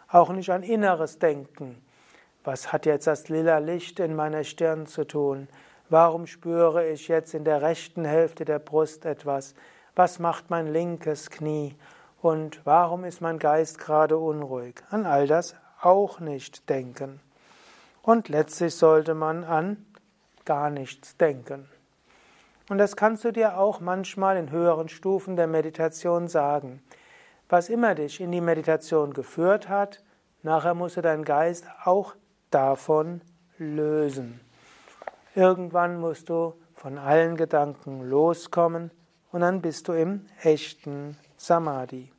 Auch 0.09 0.31
nicht 0.31 0.51
an 0.51 0.63
inneres 0.63 1.19
Denken. 1.19 1.81
Was 2.43 2.73
hat 2.73 2.87
jetzt 2.87 3.07
das 3.07 3.29
lila 3.29 3.59
Licht 3.59 4.01
in 4.01 4.17
meiner 4.17 4.45
Stirn 4.45 4.87
zu 4.87 5.07
tun? 5.07 5.47
Warum 5.91 6.27
spüre 6.27 6.89
ich 6.89 7.09
jetzt 7.09 7.35
in 7.35 7.45
der 7.45 7.63
rechten 7.63 8.05
Hälfte 8.05 8.45
der 8.45 8.59
Brust 8.59 9.05
etwas? 9.05 9.55
Was 9.95 10.19
macht 10.19 10.49
mein 10.49 10.73
linkes 10.73 11.31
Knie? 11.31 11.77
Und 12.23 12.61
warum 12.65 13.05
ist 13.05 13.21
mein 13.21 13.39
Geist 13.39 13.79
gerade 13.79 14.17
unruhig? 14.17 14.83
An 14.91 15.05
all 15.05 15.27
das 15.27 15.55
auch 15.83 16.21
nicht 16.21 16.69
denken. 16.69 17.21
Und 18.03 18.29
letztlich 18.29 18.75
sollte 18.75 19.15
man 19.15 19.45
an 19.45 19.87
gar 20.45 20.71
nichts 20.71 21.17
denken. 21.17 21.69
Und 22.69 22.79
das 22.79 22.97
kannst 22.97 23.25
du 23.25 23.33
dir 23.33 23.59
auch 23.59 23.81
manchmal 23.81 24.37
in 24.37 24.51
höheren 24.51 24.89
Stufen 24.89 25.37
der 25.37 25.47
Meditation 25.47 26.29
sagen. 26.29 26.83
was 27.51 27.69
immer 27.69 27.97
dich 27.97 28.21
in 28.21 28.31
die 28.31 28.41
Meditation 28.41 29.13
geführt 29.13 29.69
hat, 29.69 30.03
nachher 30.43 30.75
musst 30.75 30.97
du 30.97 31.03
deinen 31.03 31.25
Geist 31.25 31.67
auch 31.85 32.15
davon 32.51 33.21
lösen. 33.59 34.41
Irgendwann 35.35 36.01
musst 36.01 36.29
du 36.29 36.55
von 36.75 36.97
allen 36.97 37.37
Gedanken 37.37 38.09
loskommen 38.09 38.91
und 39.33 39.41
dann 39.43 39.61
bist 39.61 39.89
du 39.89 39.93
im 39.93 40.27
echten 40.43 41.17
Samadhi. 41.37 42.11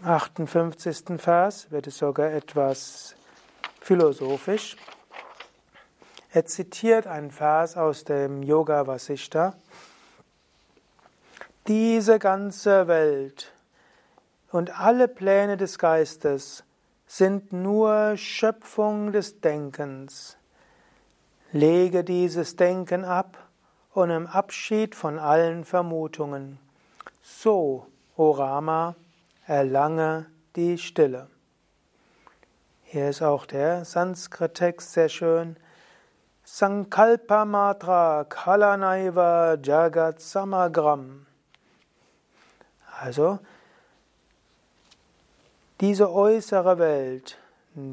Im 0.00 0.06
58. 0.06 1.20
Vers 1.20 1.70
wird 1.70 1.86
es 1.86 1.98
sogar 1.98 2.30
etwas 2.30 3.14
philosophisch. 3.80 4.76
Er 6.32 6.46
zitiert 6.46 7.06
einen 7.06 7.30
Vers 7.30 7.76
aus 7.76 8.04
dem 8.04 8.42
Yoga 8.42 8.86
Vasishta. 8.86 9.54
Diese 11.66 12.18
ganze 12.18 12.86
Welt 12.86 13.52
und 14.52 14.78
alle 14.78 15.08
Pläne 15.08 15.56
des 15.56 15.78
Geistes 15.78 16.64
sind 17.06 17.52
nur 17.52 18.16
Schöpfung 18.16 19.12
des 19.12 19.40
Denkens. 19.40 20.36
Lege 21.52 22.04
dieses 22.04 22.54
Denken 22.54 23.04
ab 23.04 23.36
und 23.92 24.10
im 24.10 24.28
Abschied 24.28 24.94
von 24.94 25.18
allen 25.18 25.64
Vermutungen. 25.64 26.60
So, 27.22 27.86
O 28.16 28.30
Rama, 28.30 28.94
erlange 29.46 30.26
die 30.54 30.78
Stille. 30.78 31.28
Hier 32.92 33.08
ist 33.08 33.22
auch 33.22 33.46
der 33.46 33.84
Sanskrit-Text 33.84 34.94
sehr 34.94 35.08
schön. 35.08 35.56
Sankalpa 36.42 37.44
Matra 37.44 38.24
Kalanaiva 38.28 39.56
Jagat 39.62 40.20
Samagram. 40.20 41.24
Also, 43.00 43.38
diese 45.80 46.12
äußere 46.12 46.80
Welt, 46.80 47.38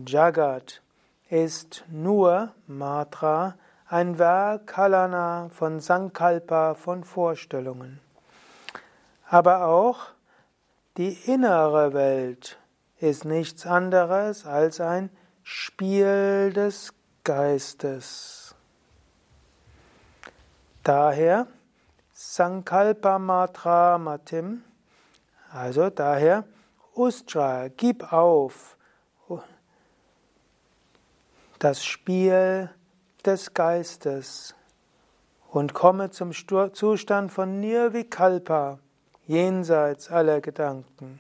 Jagat, 0.08 0.82
ist 1.30 1.84
nur 1.92 2.54
Matra, 2.66 3.54
ein 3.88 4.18
Werk 4.18 4.66
Kalana 4.66 5.50
von 5.50 5.80
Sankalpa, 5.80 6.74
von 6.74 7.04
Vorstellungen. 7.04 8.00
Aber 9.30 9.68
auch 9.68 10.08
die 10.98 11.14
innere 11.32 11.94
Welt 11.94 12.58
ist 13.00 13.26
nichts 13.26 13.66
anderes 13.66 14.46
als 14.46 14.82
ein 14.82 15.10
Spiel 15.44 16.52
des 16.54 16.94
Geistes. 17.24 18.56
Daher 20.84 21.48
Sankalpa 22.14 23.20
Matra 23.20 23.98
Matim, 23.98 24.64
also 25.52 25.90
daher 25.90 26.46
Ustra, 26.96 27.68
gib 27.68 28.12
auf 28.12 28.76
das 31.60 31.84
Spiel 31.84 32.70
des 33.26 33.54
Geistes 33.54 34.56
und 35.50 35.74
komme 35.74 36.12
zum 36.12 36.32
Zustand 36.34 37.32
von 37.32 37.60
Nirvikalpa, 37.60 38.80
jenseits 39.26 40.10
aller 40.12 40.40
Gedanken. 40.42 41.20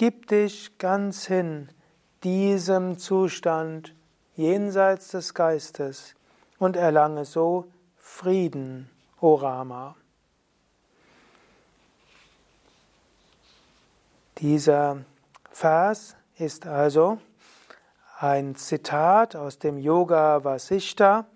Gib 0.00 0.28
dich 0.28 0.78
ganz 0.78 1.26
hin 1.26 1.68
diesem 2.24 2.96
Zustand 2.96 3.94
jenseits 4.34 5.08
des 5.08 5.34
Geistes 5.34 6.14
und 6.58 6.74
erlange 6.74 7.26
so 7.26 7.70
Frieden, 7.98 8.88
O 9.20 9.34
Rama. 9.34 9.94
Dieser 14.38 15.04
Vers 15.50 16.16
ist 16.38 16.66
also 16.66 17.18
ein 18.20 18.56
Zitat 18.56 19.36
aus 19.36 19.58
dem 19.58 19.76
Yoga 19.76 20.42
Vasishta 20.42 21.26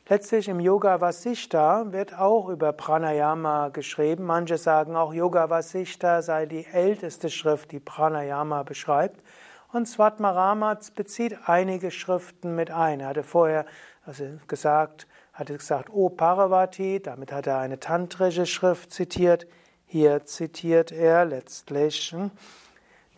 Letztlich 0.07 0.47
im 0.47 0.59
Yoga 0.59 1.01
Vasishta 1.01 1.91
wird 1.91 2.13
auch 2.13 2.49
über 2.49 2.73
Pranayama 2.73 3.69
geschrieben. 3.69 4.25
Manche 4.25 4.57
sagen 4.57 4.95
auch 4.95 5.13
Yoga 5.13 5.49
Vasishta 5.49 6.21
sei 6.21 6.45
die 6.45 6.65
älteste 6.65 7.29
Schrift, 7.29 7.71
die 7.71 7.79
Pranayama 7.79 8.63
beschreibt. 8.63 9.23
Und 9.71 9.87
Svatmarama 9.87 10.77
bezieht 10.95 11.37
einige 11.45 11.89
Schriften 11.89 12.55
mit 12.55 12.69
ein. 12.69 12.99
Er 12.99 13.07
hatte 13.07 13.23
vorher 13.23 13.65
also 14.05 14.25
gesagt, 14.47 15.07
hatte 15.33 15.57
gesagt, 15.57 15.89
O 15.91 16.09
Parvati, 16.09 17.01
damit 17.01 17.31
hat 17.31 17.47
er 17.47 17.57
eine 17.57 17.79
tantrische 17.79 18.45
Schrift 18.45 18.91
zitiert. 18.91 19.47
Hier 19.87 20.23
zitiert 20.25 20.91
er 20.91 21.25
letztlich 21.25 22.11
hm, 22.11 22.31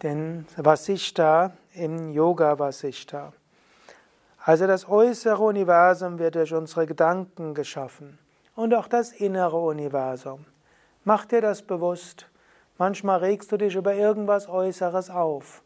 den 0.03 0.45
Vasishta 0.55 1.53
im 1.73 2.11
Yoga 2.11 2.57
Vasishta. 2.59 3.33
Also 4.43 4.67
das 4.67 4.87
äußere 4.87 5.43
Universum 5.43 6.19
wird 6.19 6.35
durch 6.35 6.53
unsere 6.53 6.85
Gedanken 6.85 7.53
geschaffen 7.53 8.17
und 8.55 8.73
auch 8.73 8.87
das 8.87 9.11
innere 9.11 9.57
Universum. 9.57 10.45
Mach 11.03 11.25
dir 11.25 11.41
das 11.41 11.61
bewusst. 11.61 12.29
Manchmal 12.77 13.19
regst 13.19 13.51
du 13.51 13.57
dich 13.57 13.75
über 13.75 13.93
irgendwas 13.93 14.47
Äußeres 14.47 15.09
auf. 15.09 15.63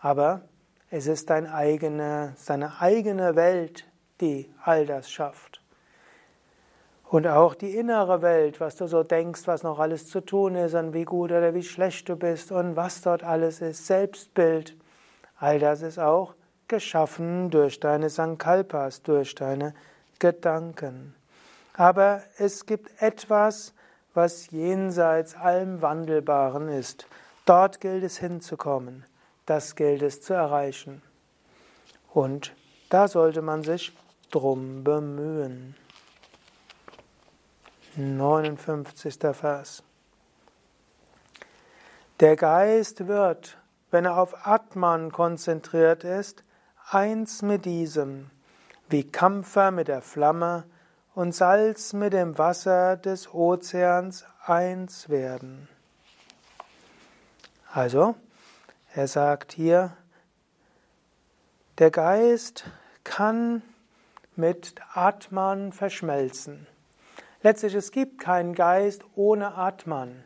Aber 0.00 0.42
es 0.90 1.06
ist 1.06 1.30
deine 1.30 1.54
eigene, 1.54 2.34
deine 2.46 2.80
eigene 2.80 3.36
Welt, 3.36 3.86
die 4.20 4.52
all 4.62 4.86
das 4.86 5.10
schafft. 5.10 5.59
Und 7.10 7.26
auch 7.26 7.56
die 7.56 7.76
innere 7.76 8.22
Welt, 8.22 8.60
was 8.60 8.76
du 8.76 8.86
so 8.86 9.02
denkst, 9.02 9.42
was 9.46 9.64
noch 9.64 9.80
alles 9.80 10.06
zu 10.06 10.20
tun 10.20 10.54
ist 10.54 10.74
und 10.74 10.94
wie 10.94 11.04
gut 11.04 11.32
oder 11.32 11.54
wie 11.54 11.64
schlecht 11.64 12.08
du 12.08 12.14
bist 12.14 12.52
und 12.52 12.76
was 12.76 13.02
dort 13.02 13.24
alles 13.24 13.60
ist, 13.60 13.84
Selbstbild, 13.88 14.76
all 15.36 15.58
das 15.58 15.82
ist 15.82 15.98
auch 15.98 16.34
geschaffen 16.68 17.50
durch 17.50 17.80
deine 17.80 18.10
Sankalpas, 18.10 19.02
durch 19.02 19.34
deine 19.34 19.74
Gedanken. 20.20 21.16
Aber 21.74 22.22
es 22.38 22.64
gibt 22.64 23.02
etwas, 23.02 23.74
was 24.14 24.52
jenseits 24.52 25.34
allem 25.34 25.82
Wandelbaren 25.82 26.68
ist. 26.68 27.08
Dort 27.44 27.80
gilt 27.80 28.04
es 28.04 28.18
hinzukommen. 28.18 29.04
Das 29.46 29.74
gilt 29.74 30.02
es 30.02 30.22
zu 30.22 30.34
erreichen. 30.34 31.02
Und 32.12 32.54
da 32.88 33.08
sollte 33.08 33.42
man 33.42 33.64
sich 33.64 33.92
drum 34.30 34.84
bemühen. 34.84 35.74
59. 38.00 39.18
Vers. 39.32 39.82
Der 42.20 42.36
Geist 42.36 43.06
wird, 43.06 43.58
wenn 43.90 44.04
er 44.04 44.18
auf 44.18 44.46
Atman 44.46 45.12
konzentriert 45.12 46.04
ist, 46.04 46.44
eins 46.90 47.42
mit 47.42 47.64
diesem, 47.64 48.30
wie 48.88 49.04
Kampfer 49.04 49.70
mit 49.70 49.88
der 49.88 50.02
Flamme 50.02 50.64
und 51.14 51.34
Salz 51.34 51.92
mit 51.92 52.12
dem 52.12 52.38
Wasser 52.38 52.96
des 52.96 53.32
Ozeans 53.32 54.24
eins 54.44 55.08
werden. 55.08 55.68
Also, 57.72 58.16
er 58.94 59.06
sagt 59.06 59.52
hier, 59.52 59.96
der 61.78 61.90
Geist 61.90 62.64
kann 63.04 63.62
mit 64.36 64.74
Atman 64.92 65.72
verschmelzen. 65.72 66.66
Letztlich, 67.42 67.74
es 67.74 67.90
gibt 67.90 68.20
keinen 68.20 68.54
Geist 68.54 69.02
ohne 69.14 69.54
Atman. 69.54 70.24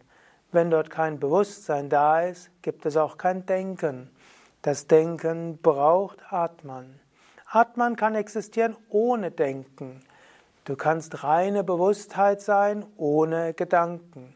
Wenn 0.51 0.71
dort 0.71 0.91
kein 0.91 1.21
Bewusstsein 1.21 1.89
da 1.89 2.23
ist, 2.23 2.51
gibt 2.63 2.87
es 2.87 2.97
auch 2.97 3.19
kein 3.19 3.47
Denken. 3.47 4.11
Das 4.63 4.89
Denken 4.89 5.59
braucht 5.59 6.33
Atman. 6.33 6.99
Atman 7.47 7.95
kann 7.95 8.17
existieren 8.17 8.77
ohne 8.89 9.31
Denken. 9.31 10.03
Du 10.65 10.75
kannst 10.75 11.23
reine 11.23 11.63
Bewusstheit 11.63 12.41
sein 12.41 12.85
ohne 12.97 13.55
Gedanken. 13.55 14.35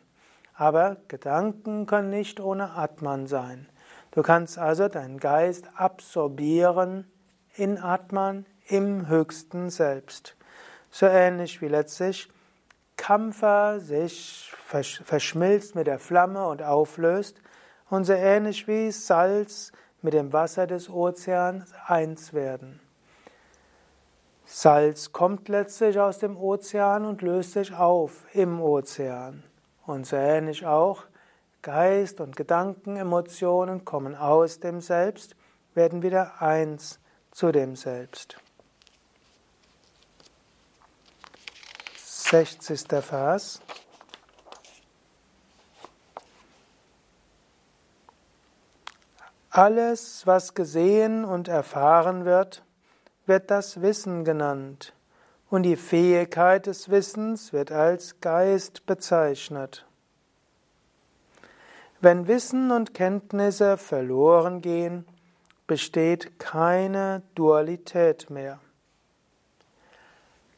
Aber 0.54 0.98
Gedanken 1.08 1.86
können 1.86 2.10
nicht 2.10 2.38
ohne 2.38 2.74
Atman 2.74 3.26
sein. 3.26 3.68
Du 4.12 4.22
kannst 4.22 4.56
also 4.56 4.86
deinen 4.86 5.18
Geist 5.18 5.68
absorbieren 5.74 7.10
in 7.54 7.76
Atman, 7.78 8.46
im 8.68 9.08
höchsten 9.08 9.70
Selbst. 9.70 10.36
So 10.90 11.06
ähnlich 11.06 11.60
wie 11.60 11.68
letztlich 11.68 12.28
Kampfer 12.98 13.80
sich 13.80 14.52
verschmilzt 14.66 15.74
mit 15.74 15.86
der 15.86 15.98
Flamme 15.98 16.46
und 16.46 16.62
auflöst 16.62 17.40
und 17.88 18.04
so 18.04 18.12
ähnlich 18.12 18.68
wie 18.68 18.90
Salz 18.90 19.72
mit 20.02 20.12
dem 20.12 20.34
Wasser 20.34 20.66
des 20.66 20.90
Ozeans 20.90 21.72
eins 21.86 22.34
werden. 22.34 22.80
Salz 24.44 25.12
kommt 25.12 25.48
letztlich 25.48 25.98
aus 25.98 26.18
dem 26.18 26.36
Ozean 26.36 27.06
und 27.06 27.22
löst 27.22 27.52
sich 27.52 27.74
auf 27.74 28.26
im 28.34 28.60
Ozean. 28.60 29.42
Und 29.86 30.06
so 30.06 30.16
ähnlich 30.16 30.66
auch 30.66 31.04
Geist 31.62 32.20
und 32.20 32.36
Gedanken, 32.36 32.96
Emotionen 32.96 33.84
kommen 33.84 34.14
aus 34.14 34.60
dem 34.60 34.80
Selbst, 34.80 35.34
werden 35.74 36.02
wieder 36.02 36.42
eins 36.42 37.00
zu 37.30 37.52
dem 37.52 37.76
Selbst. 37.76 38.38
60. 42.30 43.02
Vers. 43.02 43.62
Alles, 49.48 50.26
was 50.26 50.52
gesehen 50.52 51.24
und 51.24 51.48
erfahren 51.48 52.26
wird, 52.26 52.62
wird 53.24 53.50
das 53.50 53.80
Wissen 53.80 54.26
genannt, 54.26 54.92
und 55.48 55.62
die 55.62 55.76
Fähigkeit 55.76 56.66
des 56.66 56.90
Wissens 56.90 57.54
wird 57.54 57.72
als 57.72 58.20
Geist 58.20 58.84
bezeichnet. 58.84 59.86
Wenn 62.02 62.28
Wissen 62.28 62.70
und 62.70 62.92
Kenntnisse 62.92 63.78
verloren 63.78 64.60
gehen, 64.60 65.06
besteht 65.66 66.38
keine 66.38 67.22
Dualität 67.34 68.28
mehr. 68.28 68.60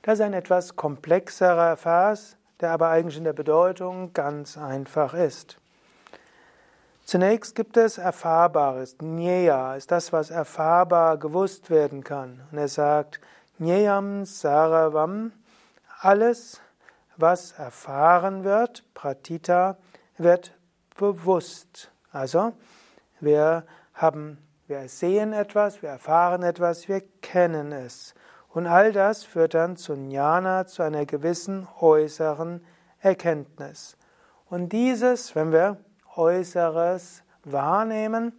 Das 0.02 0.18
ist 0.18 0.24
ein 0.24 0.32
etwas 0.32 0.76
komplexerer 0.76 1.76
Vers, 1.76 2.36
der 2.60 2.70
aber 2.70 2.88
eigentlich 2.88 3.18
in 3.18 3.24
der 3.24 3.32
Bedeutung 3.34 4.12
ganz 4.14 4.56
einfach 4.56 5.12
ist. 5.12 5.58
Zunächst 7.04 7.54
gibt 7.54 7.76
es 7.76 7.98
Erfahrbares. 7.98 8.96
Nyeya 9.02 9.74
ist 9.74 9.90
das, 9.90 10.12
was 10.12 10.30
erfahrbar 10.30 11.18
gewusst 11.18 11.68
werden 11.68 12.04
kann. 12.04 12.40
Und 12.50 12.58
er 12.58 12.68
sagt, 12.68 13.20
Nyeyam 13.58 14.24
Saravam, 14.24 15.32
alles, 16.00 16.60
was 17.16 17.52
erfahren 17.52 18.44
wird, 18.44 18.84
Pratita, 18.94 19.76
wird 20.16 20.54
bewusst. 20.96 21.90
Also, 22.12 22.52
wir 23.20 23.64
haben, 23.94 24.38
wir 24.66 24.88
sehen 24.88 25.32
etwas, 25.32 25.82
wir 25.82 25.90
erfahren 25.90 26.42
etwas, 26.42 26.88
wir 26.88 27.02
kennen 27.20 27.72
es. 27.72 28.14
Und 28.52 28.66
all 28.66 28.92
das 28.92 29.24
führt 29.24 29.54
dann 29.54 29.76
zu 29.76 29.94
Jnana, 29.94 30.66
zu 30.66 30.82
einer 30.82 31.06
gewissen 31.06 31.68
äußeren 31.80 32.64
Erkenntnis. 32.98 33.96
Und 34.48 34.70
dieses, 34.70 35.34
wenn 35.36 35.52
wir 35.52 35.78
Äußeres 36.16 37.22
wahrnehmen, 37.44 38.32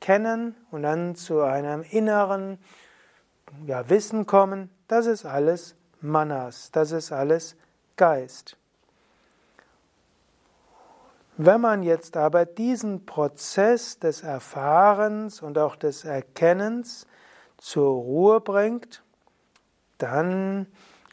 kennen 0.00 0.56
und 0.72 0.82
dann 0.82 1.14
zu 1.14 1.42
einem 1.42 1.84
inneren 1.88 2.58
ja, 3.66 3.88
Wissen 3.88 4.26
kommen, 4.26 4.70
das 4.88 5.06
ist 5.06 5.24
alles 5.24 5.76
Manas, 6.00 6.72
das 6.72 6.90
ist 6.90 7.12
alles 7.12 7.56
Geist. 7.96 8.56
Wenn 11.36 11.60
man 11.60 11.82
jetzt 11.82 12.16
aber 12.16 12.44
diesen 12.44 13.06
Prozess 13.06 13.98
des 13.98 14.22
Erfahrens 14.22 15.40
und 15.40 15.56
auch 15.56 15.76
des 15.76 16.04
Erkennens 16.04 17.06
zur 17.56 17.94
Ruhe 17.94 18.40
bringt, 18.40 19.01
dann 20.02 20.66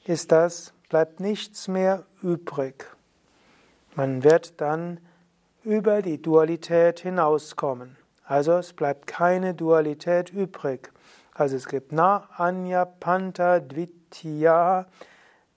ist 0.05 0.31
das, 0.31 0.73
bleibt 0.89 1.19
nichts 1.19 1.67
mehr 1.67 2.05
übrig. 2.21 2.85
Man 3.95 4.23
wird 4.23 4.59
dann 4.59 4.99
über 5.63 6.01
die 6.01 6.21
Dualität 6.21 6.99
hinauskommen. 6.99 7.97
Also 8.25 8.53
es 8.53 8.73
bleibt 8.73 9.07
keine 9.07 9.53
Dualität 9.53 10.31
übrig. 10.31 10.91
Also 11.33 11.55
es 11.55 11.67
gibt 11.67 11.91
Na, 11.91 12.27
Anya, 12.37 12.85
Panta, 12.85 13.59
Dvitya. 13.59 14.87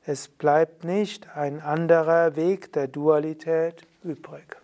Es 0.05 0.29
bleibt 0.29 0.85
nicht 0.85 1.35
ein 1.37 1.61
anderer 1.61 2.37
Weg 2.37 2.73
der 2.73 2.89
Dualität 2.89 3.87
übrig. 4.03 4.57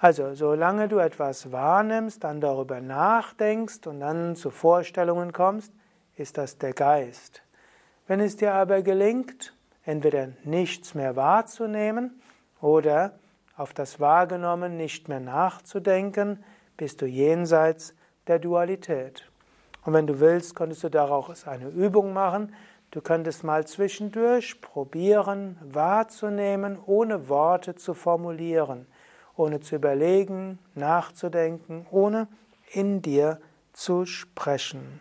Also, 0.00 0.34
solange 0.34 0.86
du 0.86 0.98
etwas 0.98 1.50
wahrnimmst, 1.50 2.22
dann 2.22 2.40
darüber 2.40 2.80
nachdenkst 2.80 3.84
und 3.86 3.98
dann 3.98 4.36
zu 4.36 4.50
Vorstellungen 4.50 5.32
kommst, 5.32 5.72
ist 6.18 6.38
das 6.38 6.58
der 6.58 6.72
Geist. 6.72 7.42
Wenn 8.06 8.20
es 8.20 8.36
dir 8.36 8.54
aber 8.54 8.82
gelingt, 8.82 9.54
entweder 9.84 10.28
nichts 10.44 10.94
mehr 10.94 11.16
wahrzunehmen 11.16 12.20
oder 12.60 13.18
auf 13.56 13.74
das 13.74 14.00
Wahrgenommen 14.00 14.76
nicht 14.76 15.08
mehr 15.08 15.20
nachzudenken, 15.20 16.44
bist 16.76 17.02
du 17.02 17.06
jenseits 17.06 17.94
der 18.26 18.38
Dualität. 18.38 19.30
Und 19.84 19.94
wenn 19.94 20.06
du 20.06 20.20
willst, 20.20 20.54
könntest 20.54 20.84
du 20.84 20.88
daraus 20.88 21.46
eine 21.46 21.68
Übung 21.68 22.12
machen. 22.12 22.54
Du 22.90 23.00
könntest 23.00 23.44
mal 23.44 23.66
zwischendurch 23.66 24.60
probieren, 24.60 25.58
wahrzunehmen, 25.62 26.78
ohne 26.84 27.28
Worte 27.28 27.74
zu 27.74 27.94
formulieren 27.94 28.86
ohne 29.38 29.60
zu 29.60 29.76
überlegen, 29.76 30.58
nachzudenken, 30.74 31.86
ohne 31.90 32.28
in 32.72 33.00
dir 33.00 33.40
zu 33.72 34.04
sprechen. 34.04 35.00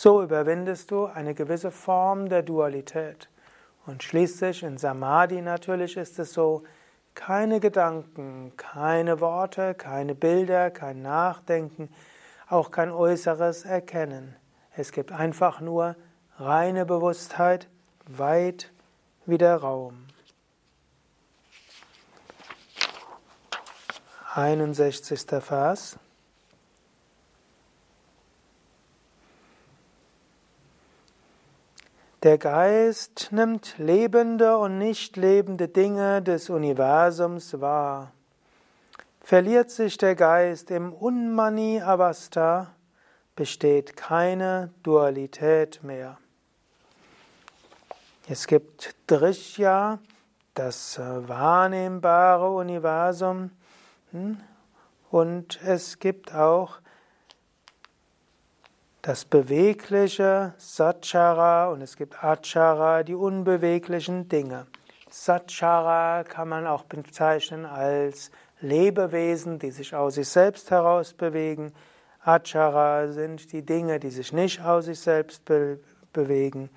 So 0.00 0.22
überwindest 0.22 0.92
du 0.92 1.06
eine 1.06 1.34
gewisse 1.34 1.72
Form 1.72 2.28
der 2.28 2.44
Dualität. 2.44 3.28
Und 3.84 4.04
schließlich 4.04 4.62
in 4.62 4.78
Samadhi 4.78 5.42
natürlich 5.42 5.96
ist 5.96 6.20
es 6.20 6.32
so, 6.32 6.62
keine 7.16 7.58
Gedanken, 7.58 8.52
keine 8.56 9.18
Worte, 9.20 9.74
keine 9.74 10.14
Bilder, 10.14 10.70
kein 10.70 11.02
Nachdenken, 11.02 11.92
auch 12.48 12.70
kein 12.70 12.92
äußeres 12.92 13.64
Erkennen. 13.64 14.36
Es 14.76 14.92
gibt 14.92 15.10
einfach 15.10 15.60
nur 15.60 15.96
reine 16.36 16.86
Bewusstheit, 16.86 17.66
weit 18.06 18.70
wie 19.26 19.36
der 19.36 19.56
Raum. 19.56 20.06
61. 24.36 25.26
Vers. 25.40 25.98
Der 32.24 32.36
Geist 32.36 33.28
nimmt 33.30 33.78
lebende 33.78 34.58
und 34.58 34.76
nicht 34.76 35.16
lebende 35.16 35.68
Dinge 35.68 36.20
des 36.20 36.50
Universums 36.50 37.60
wahr. 37.60 38.10
Verliert 39.20 39.70
sich 39.70 39.98
der 39.98 40.16
Geist 40.16 40.72
im 40.72 40.92
Unmani 40.92 41.80
Avasta, 41.80 42.74
besteht 43.36 43.96
keine 43.96 44.72
Dualität 44.82 45.84
mehr. 45.84 46.18
Es 48.28 48.48
gibt 48.48 48.96
Drishya, 49.06 50.00
das 50.54 50.98
wahrnehmbare 50.98 52.50
Universum, 52.50 53.52
hm? 54.10 54.40
Und 55.10 55.62
es 55.62 56.00
gibt 56.00 56.34
auch 56.34 56.80
das 59.08 59.24
bewegliche 59.24 60.52
Satchara 60.58 61.70
und 61.70 61.80
es 61.80 61.96
gibt 61.96 62.22
Achara, 62.22 63.02
die 63.02 63.14
unbeweglichen 63.14 64.28
Dinge. 64.28 64.66
Satchara 65.08 66.24
kann 66.24 66.50
man 66.50 66.66
auch 66.66 66.84
bezeichnen 66.84 67.64
als 67.64 68.30
Lebewesen, 68.60 69.58
die 69.58 69.70
sich 69.70 69.94
aus 69.94 70.16
sich 70.16 70.28
selbst 70.28 70.70
heraus 70.70 71.14
bewegen. 71.14 71.72
Achara 72.22 73.08
sind 73.08 73.50
die 73.52 73.64
Dinge, 73.64 73.98
die 73.98 74.10
sich 74.10 74.34
nicht 74.34 74.60
aus 74.60 74.84
sich 74.84 75.00
selbst 75.00 75.42
be 75.46 75.80
bewegen. 76.12 76.68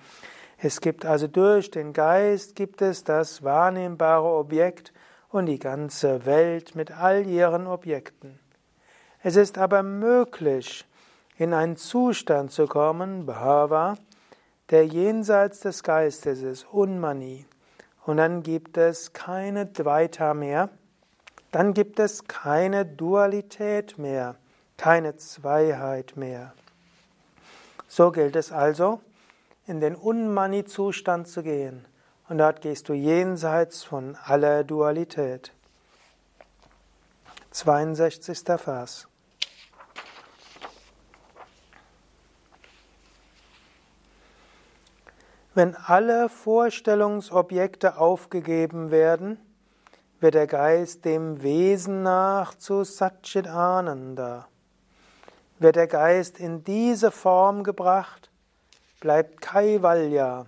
Es 0.57 0.79
gibt 0.79 1.05
also 1.05 1.27
durch 1.27 1.69
den 1.69 1.91
Geist 1.91 2.55
gibt 2.55 2.81
es 2.81 3.03
das 3.03 3.43
wahrnehmbare 3.43 4.29
Objekt 4.29 4.93
und 5.27 5.47
die 5.47 5.59
ganze 5.59 6.25
Welt 6.25 6.75
mit 6.75 6.91
all 6.91 7.27
ihren 7.27 7.67
Objekten. 7.67 8.39
Es 9.21 9.35
ist 9.35 9.57
aber 9.57 9.83
möglich, 9.83 10.85
in 11.41 11.55
einen 11.55 11.75
Zustand 11.75 12.51
zu 12.51 12.67
kommen, 12.67 13.25
Bhava, 13.25 13.97
der 14.69 14.85
jenseits 14.85 15.61
des 15.61 15.81
Geistes 15.81 16.43
ist, 16.43 16.67
Unmani. 16.71 17.47
Und 18.05 18.17
dann 18.17 18.43
gibt 18.43 18.77
es 18.77 19.11
keine 19.13 19.65
Dvaita 19.65 20.35
mehr, 20.35 20.69
dann 21.51 21.73
gibt 21.73 21.99
es 21.99 22.25
keine 22.25 22.85
Dualität 22.85 23.97
mehr, 23.97 24.35
keine 24.77 25.17
Zweiheit 25.17 26.15
mehr. 26.15 26.53
So 27.87 28.11
gilt 28.11 28.35
es 28.35 28.51
also, 28.51 29.01
in 29.65 29.79
den 29.79 29.95
Unmani-Zustand 29.95 31.27
zu 31.27 31.41
gehen. 31.41 31.85
Und 32.29 32.37
dort 32.37 32.61
gehst 32.61 32.87
du 32.87 32.93
jenseits 32.93 33.83
von 33.83 34.15
aller 34.25 34.63
Dualität. 34.63 35.51
62. 37.49 38.43
Vers. 38.59 39.10
Wenn 45.53 45.75
alle 45.75 46.29
Vorstellungsobjekte 46.29 47.97
aufgegeben 47.97 48.89
werden, 48.89 49.37
wird 50.21 50.35
der 50.35 50.47
Geist 50.47 51.03
dem 51.03 51.41
Wesen 51.41 52.03
nach 52.03 52.55
zu 52.55 52.85
Satchit 52.85 53.47
Ananda. 53.47 54.47
Wird 55.59 55.75
der 55.75 55.87
Geist 55.87 56.39
in 56.39 56.63
diese 56.63 57.11
Form 57.11 57.63
gebracht, 57.63 58.29
bleibt 59.01 59.41
Kaivalya, 59.41 60.45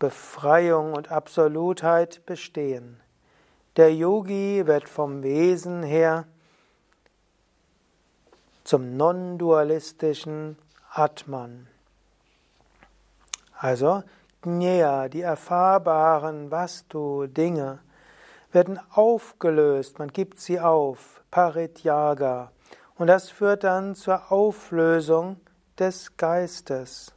Befreiung 0.00 0.94
und 0.94 1.12
Absolutheit 1.12 2.26
bestehen. 2.26 2.98
Der 3.76 3.94
Yogi 3.94 4.66
wird 4.66 4.88
vom 4.88 5.22
Wesen 5.22 5.84
her 5.84 6.26
zum 8.64 8.96
non-dualistischen 8.96 10.58
Atman. 10.90 11.68
Also 13.62 14.02
Jnaya, 14.44 15.08
die 15.08 15.20
erfahrbaren 15.20 16.50
Vastu-Dinge, 16.50 17.78
werden 18.50 18.80
aufgelöst, 18.90 20.00
man 20.00 20.08
gibt 20.08 20.40
sie 20.40 20.58
auf, 20.58 21.22
Parityaga. 21.30 22.50
Und 22.96 23.06
das 23.06 23.30
führt 23.30 23.62
dann 23.62 23.94
zur 23.94 24.32
Auflösung 24.32 25.36
des 25.78 26.16
Geistes. 26.16 27.14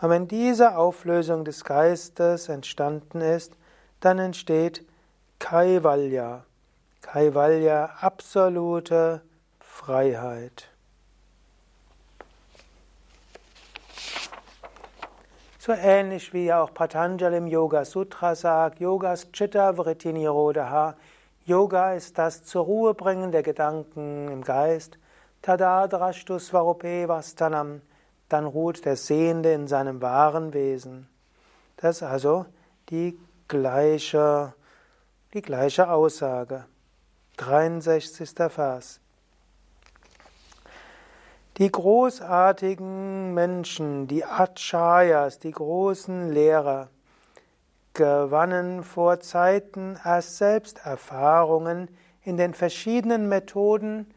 Und 0.00 0.08
wenn 0.08 0.26
diese 0.26 0.78
Auflösung 0.78 1.44
des 1.44 1.64
Geistes 1.64 2.48
entstanden 2.48 3.20
ist, 3.20 3.52
dann 4.00 4.18
entsteht 4.18 4.86
Kaivalya. 5.38 6.46
Kaivalya, 7.02 7.90
absolute 8.00 9.20
Freiheit. 9.60 10.73
So 15.66 15.72
ähnlich 15.72 16.34
wie 16.34 16.52
auch 16.52 16.74
Patanjali 16.74 17.38
im 17.38 17.46
Yoga 17.46 17.86
Sutra 17.86 18.34
sagt, 18.34 18.80
Yogas 18.80 19.32
Chitta 19.32 19.78
Vritti 19.78 20.12
Nirodha. 20.12 20.94
Yoga 21.46 21.94
ist 21.94 22.18
das 22.18 22.44
zur 22.44 22.66
Ruhe 22.66 22.92
bringen 22.92 23.32
der 23.32 23.42
Gedanken 23.42 24.28
im 24.28 24.44
Geist. 24.44 24.98
Tada 25.40 25.86
drashtu 25.86 26.38
svarupe 26.38 27.08
vastanam. 27.08 27.80
Dann 28.28 28.44
ruht 28.44 28.84
der 28.84 28.96
Sehende 28.96 29.54
in 29.54 29.66
seinem 29.66 30.02
wahren 30.02 30.52
Wesen. 30.52 31.08
Das 31.78 31.96
ist 31.96 32.02
also 32.02 32.44
die 32.90 33.18
gleiche, 33.48 34.52
die 35.32 35.40
gleiche 35.40 35.88
Aussage. 35.88 36.66
63. 37.38 38.34
Vers. 38.50 39.00
Die 41.58 41.70
großartigen 41.70 43.32
Menschen, 43.32 44.08
die 44.08 44.24
Acharayas, 44.24 45.38
die 45.38 45.52
großen 45.52 46.32
Lehrer, 46.32 46.88
gewannen 47.92 48.82
vor 48.82 49.20
Zeiten 49.20 49.96
erst 50.04 50.38
selbst 50.38 50.84
Erfahrungen 50.84 51.88
in 52.22 52.36
den 52.36 52.54
verschiedenen 52.54 53.28
Methoden, 53.28 54.12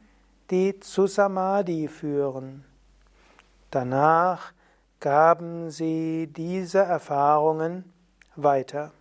die 0.49 0.79
zu 0.79 1.05
Samadhi 1.05 1.87
führen. 1.87 2.65
Danach 3.69 4.53
gaben 4.99 5.69
sie 5.69 6.27
diese 6.35 6.79
Erfahrungen 6.79 7.93
weiter. 8.35 8.91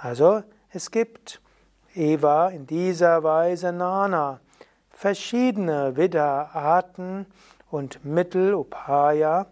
Also 0.00 0.42
es 0.70 0.90
gibt 0.90 1.40
Eva 1.94 2.48
in 2.48 2.66
dieser 2.66 3.22
Weise 3.22 3.70
Nana, 3.72 4.40
verschiedene 4.98 5.96
Vidya-Arten 5.96 7.26
und 7.70 8.04
Mittel, 8.04 8.52
Upaya, 8.52 9.46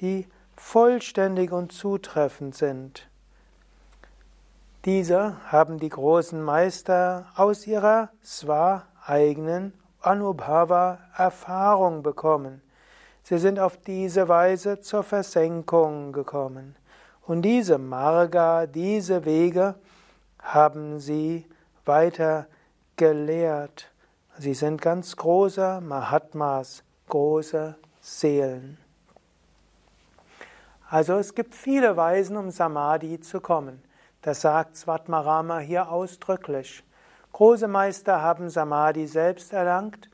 die 0.00 0.28
vollständig 0.54 1.50
und 1.50 1.72
zutreffend 1.72 2.54
sind. 2.54 3.08
Diese 4.84 5.36
haben 5.50 5.80
die 5.80 5.88
großen 5.88 6.40
Meister 6.40 7.26
aus 7.34 7.66
ihrer 7.66 8.10
Swa 8.24 8.84
eigenen 9.04 9.72
Anubhava 10.00 10.98
Erfahrung 11.16 12.04
bekommen. 12.04 12.62
Sie 13.24 13.38
sind 13.38 13.58
auf 13.58 13.78
diese 13.78 14.28
Weise 14.28 14.80
zur 14.80 15.02
Versenkung 15.02 16.12
gekommen. 16.12 16.76
Und 17.22 17.42
diese 17.42 17.78
Marga, 17.78 18.68
diese 18.68 19.24
Wege 19.24 19.74
haben 20.40 21.00
sie 21.00 21.46
weiter 21.84 22.46
gelehrt. 22.94 23.90
Sie 24.40 24.54
sind 24.54 24.80
ganz 24.80 25.16
große 25.16 25.80
Mahatmas, 25.80 26.84
große 27.08 27.76
Seelen. 28.00 28.78
Also 30.88 31.14
es 31.18 31.34
gibt 31.34 31.56
viele 31.56 31.96
Weisen, 31.96 32.36
um 32.36 32.52
Samadhi 32.52 33.18
zu 33.18 33.40
kommen. 33.40 33.82
Das 34.22 34.40
sagt 34.42 34.76
Svatmarama 34.76 35.58
hier 35.58 35.90
ausdrücklich. 35.90 36.84
Große 37.32 37.66
Meister 37.66 38.22
haben 38.22 38.48
Samadhi 38.48 39.08
selbst 39.08 39.52
erlangt 39.52 40.08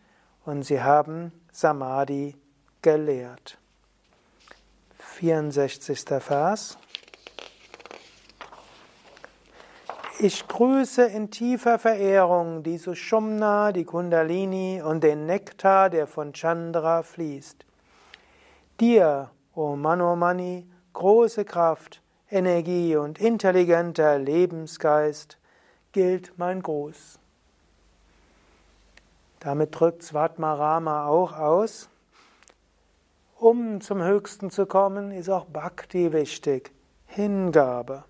und 0.47 0.63
sie 0.63 0.83
haben 0.83 1.31
Samadhi 1.53 2.35
gelehrt. 2.81 3.59
64. 4.99 6.01
Vers. 6.21 6.79
Ich 10.27 10.49
grüße 10.49 11.05
in 11.05 11.31
tiefer 11.31 11.79
Verehrung 11.79 12.63
die 12.63 12.79
Sushumna, 12.79 13.73
die 13.73 13.85
Kundalini 13.85 14.81
und 14.81 15.05
den 15.05 15.27
Nektar, 15.27 15.91
der 15.91 16.07
von 16.07 16.33
Chandra 16.33 17.03
fließt. 17.03 17.67
Dir, 18.81 19.31
o 19.55 19.77
Manomani, 19.77 20.67
große 20.95 21.45
Kraft, 21.45 22.01
Energie 22.31 22.97
und 22.97 23.21
intelligenter 23.21 24.19
Lebensgeist, 24.19 25.37
gilt 25.93 26.33
mein 26.39 26.63
Gruß. 26.63 27.19
Damit 29.41 29.79
drückt 29.79 30.05
Svatmarama 30.05 31.05
auch 31.05 31.37
aus. 31.37 31.91
Um 33.39 33.83
zum 33.83 34.03
Höchsten 34.03 34.49
zu 34.49 34.65
kommen, 34.65 35.11
ist 35.11 35.29
auch 35.29 35.45
Bhakti 35.45 36.15
wichtig, 36.15 36.73
Hingabe. 37.09 38.05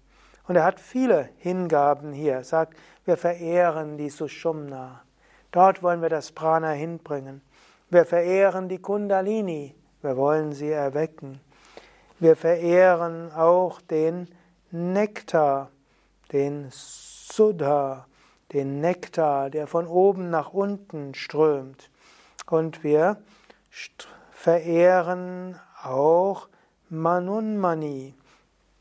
Und 0.46 0.56
er 0.56 0.64
hat 0.64 0.80
viele 0.80 1.30
Hingaben 1.38 2.12
hier. 2.12 2.34
Er 2.34 2.44
sagt, 2.44 2.74
wir 3.04 3.16
verehren 3.16 3.96
die 3.96 4.10
Sushumna. 4.10 5.02
Dort 5.50 5.82
wollen 5.82 6.02
wir 6.02 6.08
das 6.08 6.32
Prana 6.32 6.70
hinbringen. 6.70 7.42
Wir 7.90 8.04
verehren 8.04 8.68
die 8.68 8.78
Kundalini. 8.78 9.74
Wir 10.02 10.16
wollen 10.16 10.52
sie 10.52 10.70
erwecken. 10.70 11.40
Wir 12.18 12.36
verehren 12.36 13.32
auch 13.32 13.80
den 13.80 14.28
Nektar, 14.70 15.70
den 16.32 16.68
Sudha, 16.70 18.06
den 18.52 18.80
Nektar, 18.80 19.50
der 19.50 19.66
von 19.66 19.86
oben 19.86 20.30
nach 20.30 20.52
unten 20.52 21.14
strömt. 21.14 21.90
Und 22.46 22.84
wir 22.84 23.16
verehren 24.30 25.58
auch 25.82 26.48
Manunmani. 26.90 28.14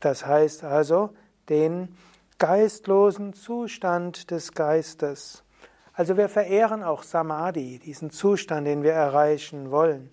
Das 0.00 0.26
heißt 0.26 0.64
also, 0.64 1.14
den 1.48 1.96
geistlosen 2.38 3.32
Zustand 3.32 4.30
des 4.30 4.52
Geistes. 4.52 5.42
Also 5.92 6.16
wir 6.16 6.28
verehren 6.28 6.82
auch 6.82 7.02
Samadhi, 7.02 7.78
diesen 7.78 8.10
Zustand, 8.10 8.66
den 8.66 8.82
wir 8.82 8.92
erreichen 8.92 9.70
wollen. 9.70 10.10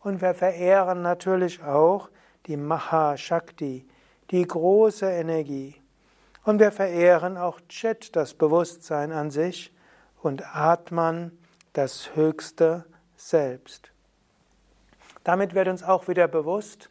Und 0.00 0.22
wir 0.22 0.34
verehren 0.34 1.02
natürlich 1.02 1.62
auch 1.62 2.08
die 2.46 2.56
Mahashakti, 2.56 3.86
die 4.30 4.46
große 4.46 5.06
Energie. 5.06 5.74
Und 6.44 6.60
wir 6.60 6.72
verehren 6.72 7.36
auch 7.36 7.60
Chet, 7.68 8.16
das 8.16 8.32
Bewusstsein 8.32 9.12
an 9.12 9.30
sich, 9.30 9.72
und 10.22 10.42
Atman, 10.56 11.36
das 11.74 12.16
höchste 12.16 12.84
Selbst. 13.16 13.92
Damit 15.24 15.54
wird 15.54 15.68
uns 15.68 15.82
auch 15.82 16.08
wieder 16.08 16.26
bewusst, 16.26 16.90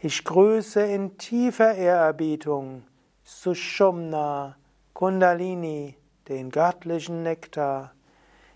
Ich 0.00 0.22
grüße 0.24 0.80
in 0.80 1.18
tiefer 1.18 1.74
Ehrerbietung 1.74 2.84
Sushumna 3.24 4.56
Kundalini, 4.94 5.96
den 6.28 6.50
göttlichen 6.50 7.24
Nektar. 7.24 7.94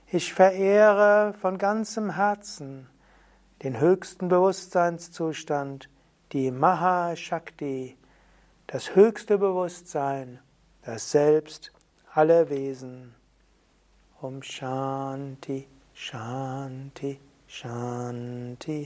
Ich 0.07 0.33
verehre 0.33 1.35
von 1.40 1.59
ganzem 1.59 2.14
Herzen 2.14 2.88
den 3.64 3.81
höchsten 3.81 4.29
Bewusstseinszustand, 4.29 5.90
die 6.31 6.53
Mahashakti, 6.53 7.96
das 8.73 8.95
höchste 8.95 9.37
Bewusstsein, 9.37 10.39
das 10.83 11.11
Selbst 11.11 11.73
aller 12.15 12.49
Wesen. 12.51 13.17
Om 14.21 14.43
Shanti, 14.43 15.67
Shanti, 15.93 17.19
Shanti. 17.49 18.85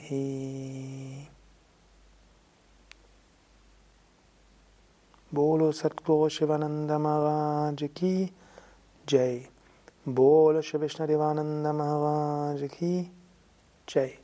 Bolo 5.30 5.72
Satguru 5.72 6.30
Shivananda 6.30 6.98
Maharaj 6.98 7.82
Ki 7.92 8.32
Jai. 9.06 9.48
Bolo 10.06 10.62
Shri 10.62 10.80
Vishnu 10.80 11.06
Devananda 11.06 11.72
Maharaj 11.74 12.70
Ki 12.70 13.10
Jai. 13.86 14.23